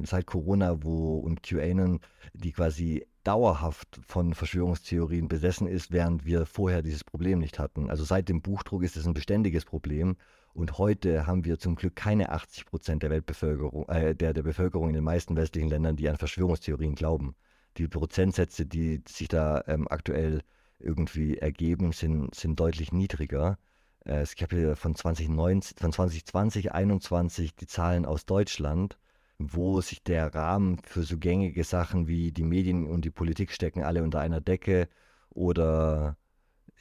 seit 0.03 0.25
Corona, 0.25 0.83
wo 0.83 1.17
und 1.19 1.43
QAnon, 1.43 1.99
die 2.33 2.51
quasi 2.51 3.05
dauerhaft 3.23 3.99
von 4.05 4.33
Verschwörungstheorien 4.33 5.27
besessen 5.27 5.67
ist, 5.67 5.91
während 5.91 6.25
wir 6.25 6.45
vorher 6.45 6.81
dieses 6.81 7.03
Problem 7.03 7.39
nicht 7.39 7.57
hatten. 7.57 7.89
Also 7.89 8.03
seit 8.03 8.29
dem 8.29 8.41
Buchdruck 8.41 8.83
ist 8.83 8.97
es 8.97 9.07
ein 9.07 9.13
beständiges 9.13 9.65
Problem. 9.65 10.17
Und 10.53 10.77
heute 10.77 11.27
haben 11.27 11.43
wir 11.43 11.57
zum 11.57 11.75
Glück 11.75 11.95
keine 11.95 12.29
80 12.29 12.65
Prozent 12.65 13.03
der 13.03 13.09
Weltbevölkerung, 13.09 13.89
äh, 13.89 14.15
der, 14.15 14.33
der 14.33 14.43
Bevölkerung 14.43 14.89
in 14.89 14.95
den 14.95 15.03
meisten 15.03 15.35
westlichen 15.35 15.69
Ländern, 15.69 15.95
die 15.95 16.07
an 16.07 16.17
Verschwörungstheorien 16.17 16.95
glauben. 16.95 17.35
Die 17.77 17.88
Prozentsätze, 17.88 18.65
die 18.65 19.01
sich 19.07 19.27
da 19.27 19.63
ähm, 19.67 19.88
aktuell 19.89 20.41
irgendwie 20.79 21.38
ergeben, 21.38 21.91
sind, 21.91 22.33
sind 22.35 22.59
deutlich 22.59 22.91
niedriger. 22.91 23.57
Äh, 24.05 24.23
ich 24.23 24.41
habe 24.41 24.55
hier 24.55 24.75
von 24.75 24.95
2019, 24.95 25.77
von 25.77 25.91
2020, 25.91 26.65
2021 26.65 27.55
die 27.55 27.67
Zahlen 27.67 28.05
aus 28.05 28.25
Deutschland, 28.25 28.97
wo 29.38 29.81
sich 29.81 30.03
der 30.03 30.33
Rahmen 30.33 30.79
für 30.83 31.03
so 31.03 31.17
gängige 31.17 31.63
Sachen 31.63 32.07
wie 32.07 32.31
die 32.31 32.43
Medien 32.43 32.88
und 32.88 33.05
die 33.05 33.11
Politik 33.11 33.51
stecken 33.51 33.83
alle 33.83 34.03
unter 34.03 34.19
einer 34.19 34.41
Decke 34.41 34.88
oder 35.29 36.17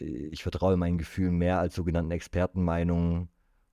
äh, 0.01 0.05
ich 0.05 0.43
vertraue 0.43 0.77
meinen 0.77 0.99
Gefühlen 0.99 1.37
mehr 1.37 1.59
als 1.59 1.75
sogenannten 1.75 2.13
Expertenmeinungen 2.13 3.29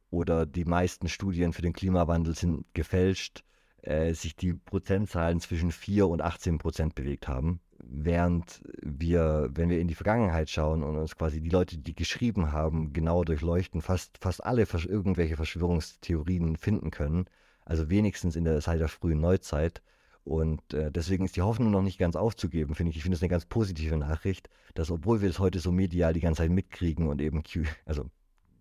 oder 0.10 0.46
die 0.46 0.66
meisten 0.66 1.08
Studien 1.10 1.54
für 1.54 1.62
den 1.62 1.74
Klimawandel 1.74 2.36
sind 2.36 2.66
gefälscht, 2.74 3.44
äh, 3.84 4.14
sich 4.14 4.36
die 4.36 4.54
Prozentzahlen 4.54 5.40
zwischen 5.40 5.72
4 5.72 6.08
und 6.08 6.22
18 6.22 6.58
Prozent 6.58 6.96
bewegt 6.96 7.28
haben 7.28 7.62
während 7.84 8.62
wir, 8.82 9.50
wenn 9.54 9.70
wir 9.70 9.80
in 9.80 9.88
die 9.88 9.96
Vergangenheit 9.96 10.50
schauen 10.50 10.84
und 10.84 10.98
uns 10.98 11.16
quasi 11.16 11.42
die 11.42 11.50
Leute, 11.50 11.78
die 11.78 11.96
geschrieben 11.96 12.52
haben, 12.52 12.94
genau 12.94 13.24
durchleuchten, 13.24 13.82
fast, 13.82 14.18
fast 14.20 14.44
alle 14.44 14.64
irgendwelche 14.64 15.36
Verschwörungstheorien 15.36 16.58
finden 16.58 16.92
können. 16.92 17.26
Also 17.66 17.90
wenigstens 17.90 18.36
in 18.36 18.44
der, 18.44 18.62
seit 18.62 18.80
der 18.80 18.88
frühen 18.88 19.20
Neuzeit. 19.20 19.82
Und 20.24 20.74
äh, 20.74 20.92
deswegen 20.92 21.26
ist 21.26 21.36
die 21.36 21.42
Hoffnung 21.42 21.72
noch 21.72 21.82
nicht 21.82 21.98
ganz 21.98 22.16
aufzugeben, 22.16 22.76
finde 22.76 22.92
ich. 22.92 22.98
Ich 22.98 23.04
finde 23.04 23.16
es 23.16 23.24
eine 23.24 23.30
ganz 23.30 23.46
positive 23.46 23.98
Nachricht, 23.98 24.50
dass 24.76 24.92
obwohl 24.92 25.22
wir 25.22 25.30
das 25.30 25.40
heute 25.40 25.60
so 25.60 25.72
medial 25.72 26.14
die 26.14 26.20
ganze 26.20 26.44
Zeit 26.44 26.52
mitkriegen 26.52 27.08
und 27.08 27.22
eben, 27.22 27.42
Q, 27.44 27.64
also 27.86 28.06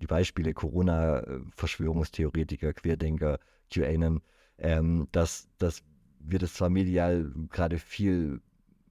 die 0.01 0.07
Beispiele 0.07 0.55
Corona-Verschwörungstheoretiker, 0.55 2.73
Querdenker, 2.73 3.39
QAnon, 3.71 4.23
ähm, 4.59 5.09
dass, 5.13 5.49
dass 5.59 5.83
wir 6.19 6.39
das 6.39 6.55
zwar 6.55 6.71
medial 6.71 7.31
gerade 7.51 7.79
viel 7.79 8.41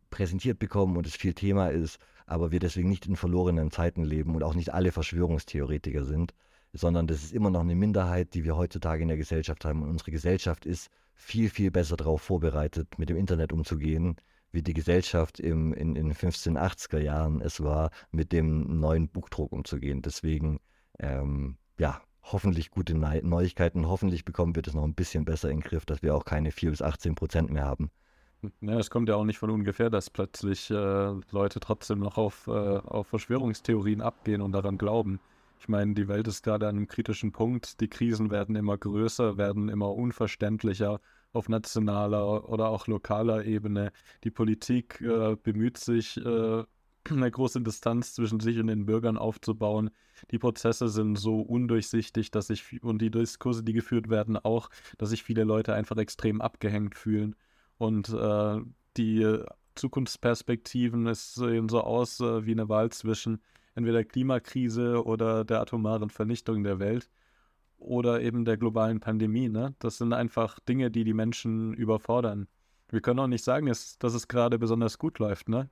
präsentiert 0.10 0.60
bekommen 0.60 0.98
und 0.98 1.08
es 1.08 1.16
viel 1.16 1.34
Thema 1.34 1.70
ist, 1.70 2.00
aber 2.26 2.52
wir 2.52 2.60
deswegen 2.60 2.90
nicht 2.90 3.06
in 3.06 3.16
verlorenen 3.16 3.72
Zeiten 3.72 4.04
leben 4.04 4.36
und 4.36 4.44
auch 4.44 4.54
nicht 4.54 4.74
alle 4.74 4.92
Verschwörungstheoretiker 4.92 6.04
sind, 6.04 6.34
sondern 6.74 7.08
das 7.08 7.24
ist 7.24 7.34
immer 7.34 7.50
noch 7.50 7.62
eine 7.62 7.76
Minderheit, 7.76 8.34
die 8.34 8.44
wir 8.44 8.56
heutzutage 8.56 9.02
in 9.02 9.08
der 9.08 9.18
Gesellschaft 9.18 9.66
haben. 9.66 9.82
Und 9.82 9.90
unsere 9.90 10.12
Gesellschaft 10.12 10.66
ist 10.66 10.90
viel, 11.16 11.50
viel 11.50 11.72
besser 11.72 11.98
darauf 11.98 12.22
vorbereitet, 12.22 12.98
mit 12.98 13.10
dem 13.10 13.18
Internet 13.18 13.52
umzugehen, 13.52 14.16
wie 14.52 14.62
die 14.62 14.74
Gesellschaft 14.74 15.40
im, 15.40 15.74
in, 15.74 15.96
den 15.96 16.14
1580er 16.14 17.00
Jahren 17.00 17.42
es 17.42 17.62
war, 17.62 17.92
mit 18.12 18.32
dem 18.32 18.80
neuen 18.80 19.10
Buchdruck 19.10 19.52
umzugehen. 19.52 20.02
Deswegen, 20.02 20.60
ähm, 21.00 21.58
ja, 21.80 22.02
hoffentlich 22.24 22.72
gute 22.72 22.96
Neuigkeiten. 22.96 23.88
Hoffentlich 23.88 24.26
bekommen 24.26 24.56
wir 24.56 24.62
das 24.62 24.74
noch 24.74 24.84
ein 24.84 24.96
bisschen 24.96 25.26
besser 25.26 25.50
in 25.50 25.58
den 25.58 25.64
Griff, 25.64 25.86
dass 25.86 26.02
wir 26.02 26.16
auch 26.16 26.26
keine 26.26 26.52
4 26.52 26.72
bis 26.72 26.82
18 26.82 27.16
Prozent 27.16 27.50
mehr 27.50 27.66
haben. 27.66 27.92
Ja, 28.42 28.52
es 28.80 28.90
kommt 28.90 29.10
ja 29.10 29.16
auch 29.16 29.26
nicht 29.26 29.38
von 29.38 29.50
ungefähr, 29.50 29.90
dass 29.90 30.10
plötzlich 30.10 30.70
äh, 30.72 31.14
Leute 31.32 31.60
trotzdem 31.60 32.00
noch 32.00 32.18
auf, 32.18 32.48
äh, 32.48 32.52
auf 32.52 33.08
Verschwörungstheorien 33.08 34.02
abgehen 34.02 34.42
und 34.42 34.52
daran 34.52 34.78
glauben. 34.78 35.20
Ich 35.60 35.68
meine, 35.68 35.94
die 35.94 36.08
Welt 36.08 36.28
ist 36.28 36.44
gerade 36.44 36.68
an 36.68 36.78
einem 36.78 36.88
kritischen 36.88 37.32
Punkt. 37.34 37.82
Die 37.82 37.90
Krisen 37.90 38.32
werden 38.32 38.56
immer 38.56 38.78
größer, 38.78 39.38
werden 39.38 39.68
immer 39.68 39.94
unverständlicher 39.94 41.02
auf 41.34 41.50
nationaler 41.50 42.50
oder 42.50 42.70
auch 42.70 42.88
lokaler 42.88 43.46
Ebene. 43.46 43.92
Die 44.24 44.32
Politik 44.32 45.02
äh, 45.02 45.36
bemüht 45.36 45.78
sich, 45.78 46.18
äh, 46.18 46.64
eine 47.10 47.32
große 47.32 47.62
Distanz 47.62 48.14
zwischen 48.14 48.40
sich 48.40 48.58
und 48.60 48.68
den 48.68 48.86
Bürgern 48.86 49.18
aufzubauen. 49.18 49.90
Die 50.32 50.40
Prozesse 50.40 50.88
sind 50.90 51.18
so 51.18 51.42
undurchsichtig, 51.42 52.32
dass 52.32 52.48
sich 52.48 52.82
und 52.84 53.02
die 53.02 53.12
Diskurse, 53.12 53.64
die 53.64 53.74
geführt 53.74 54.10
werden, 54.10 54.38
auch, 54.38 54.70
dass 54.98 55.10
sich 55.10 55.24
viele 55.24 55.44
Leute 55.44 55.74
einfach 55.74 55.98
extrem 55.98 56.42
abgehängt 56.42 56.96
fühlen. 56.96 57.36
Und 57.80 58.10
äh, 58.10 58.60
die 58.98 59.44
Zukunftsperspektiven, 59.76 61.12
sehen 61.16 61.70
so 61.70 61.82
aus 61.82 62.20
äh, 62.20 62.46
wie 62.46 62.52
eine 62.52 62.70
Wahl 62.70 62.92
zwischen 62.92 63.42
entweder 63.74 64.04
Klimakrise 64.04 65.04
oder 65.06 65.46
der 65.46 65.62
atomaren 65.62 66.10
Vernichtung 66.10 66.64
der 66.64 66.80
Welt 66.80 67.10
oder 67.78 68.22
eben 68.22 68.44
der 68.44 68.58
globalen 68.58 69.00
Pandemie. 69.00 69.48
Ne? 69.48 69.74
Das 69.80 69.98
sind 69.98 70.12
einfach 70.12 70.60
Dinge, 70.60 70.92
die 70.92 71.06
die 71.06 71.14
Menschen 71.14 71.74
überfordern. 71.74 72.48
Wir 72.90 73.02
können 73.02 73.20
auch 73.20 73.28
nicht 73.28 73.44
sagen, 73.44 73.68
dass, 73.68 73.98
dass 73.98 74.14
es 74.14 74.28
gerade 74.28 74.60
besonders 74.60 74.98
gut 74.98 75.20
läuft. 75.20 75.48
Ne? 75.48 75.70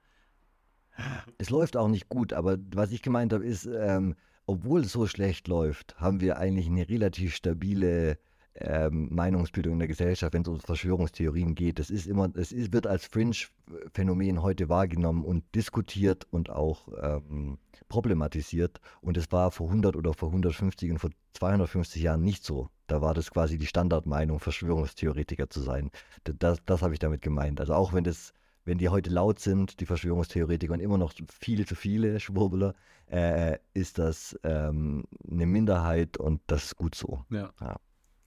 Es 1.37 1.49
läuft 1.49 1.75
auch 1.75 1.89
nicht 1.89 2.07
gut, 2.07 2.31
aber 2.31 2.57
was 2.73 2.91
ich 2.91 3.01
gemeint 3.01 3.33
habe, 3.33 3.45
ist, 3.45 3.65
ähm, 3.65 4.15
obwohl 4.45 4.81
es 4.81 4.93
so 4.93 5.05
schlecht 5.07 5.49
läuft, 5.49 5.99
haben 5.99 6.21
wir 6.21 6.37
eigentlich 6.37 6.67
eine 6.67 6.87
relativ 6.87 7.35
stabile 7.35 8.17
ähm, 8.59 9.09
Meinungsbildung 9.13 9.73
in 9.73 9.79
der 9.79 9.87
Gesellschaft, 9.87 10.33
wenn 10.33 10.41
es 10.41 10.47
um 10.47 10.59
Verschwörungstheorien 10.59 11.55
geht. 11.55 11.79
Das 11.79 11.89
ist 11.89 12.07
immer, 12.07 12.29
es 12.35 12.51
ist, 12.51 12.73
wird 12.73 12.87
als 12.87 13.05
Fringe-Phänomen 13.05 14.41
heute 14.41 14.69
wahrgenommen 14.69 15.23
und 15.23 15.43
diskutiert 15.55 16.27
und 16.31 16.49
auch 16.49 16.87
ähm, 17.01 17.57
problematisiert. 17.89 18.79
Und 19.01 19.17
es 19.17 19.31
war 19.31 19.51
vor 19.51 19.67
100 19.67 19.95
oder 19.95 20.13
vor 20.13 20.29
150 20.29 20.91
und 20.91 20.99
vor 20.99 21.09
250 21.33 22.01
Jahren 22.01 22.21
nicht 22.21 22.43
so. 22.43 22.69
Da 22.87 23.01
war 23.01 23.13
das 23.13 23.31
quasi 23.31 23.57
die 23.57 23.67
Standardmeinung, 23.67 24.39
Verschwörungstheoretiker 24.39 25.49
zu 25.49 25.61
sein. 25.61 25.91
Das, 26.23 26.59
das 26.65 26.81
habe 26.81 26.93
ich 26.93 26.99
damit 26.99 27.21
gemeint. 27.21 27.59
Also 27.59 27.73
auch 27.73 27.93
wenn 27.93 28.03
das 28.03 28.33
wenn 28.67 28.77
die 28.77 28.89
heute 28.89 29.09
laut 29.09 29.39
sind, 29.39 29.79
die 29.79 29.85
Verschwörungstheoretiker, 29.85 30.73
und 30.73 30.81
immer 30.81 30.97
noch 30.97 31.13
viel 31.39 31.65
zu 31.65 31.73
viele 31.73 32.19
Schwurbler, 32.19 32.75
äh, 33.09 33.59
ist 33.73 33.97
das 33.97 34.37
ähm, 34.43 35.05
eine 35.31 35.45
Minderheit 35.45 36.17
und 36.17 36.41
das 36.47 36.65
ist 36.65 36.75
gut 36.75 36.93
so. 36.93 37.23
Ja. 37.29 37.49
ja. 37.61 37.77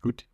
Gut. 0.01 0.27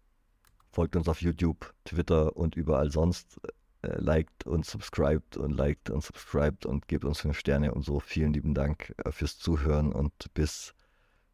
Folgt 0.71 0.97
uns 0.97 1.09
auf 1.09 1.23
YouTube, 1.23 1.75
Twitter 1.85 2.37
und 2.37 2.57
überall 2.57 2.91
sonst. 2.91 3.41
Äh, 3.83 3.99
liked 3.99 4.47
und 4.47 4.67
subscribed 4.67 5.37
und 5.37 5.53
liked 5.53 5.91
und 5.91 6.03
subscribed 6.03 6.67
und 6.67 6.89
gebt 6.89 7.05
uns 7.05 7.21
fünf 7.21 7.39
Sterne 7.39 7.73
und 7.73 7.83
so. 7.85 8.01
Vielen 8.01 8.33
lieben 8.33 8.55
Dank 8.55 8.95
äh, 9.05 9.13
fürs 9.13 9.39
Zuhören 9.39 9.93
und 9.93 10.13
bis, 10.35 10.75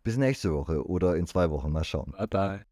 bis 0.03 0.16
nächste 0.16 0.53
Woche 0.53 0.87
oder 0.87 1.16
in 1.16 1.27
zwei 1.27 1.51
Wochen. 1.51 1.73
Mal 1.73 1.85
schauen. 1.85 2.12
Bye 2.16 2.29
bye. 2.29 2.72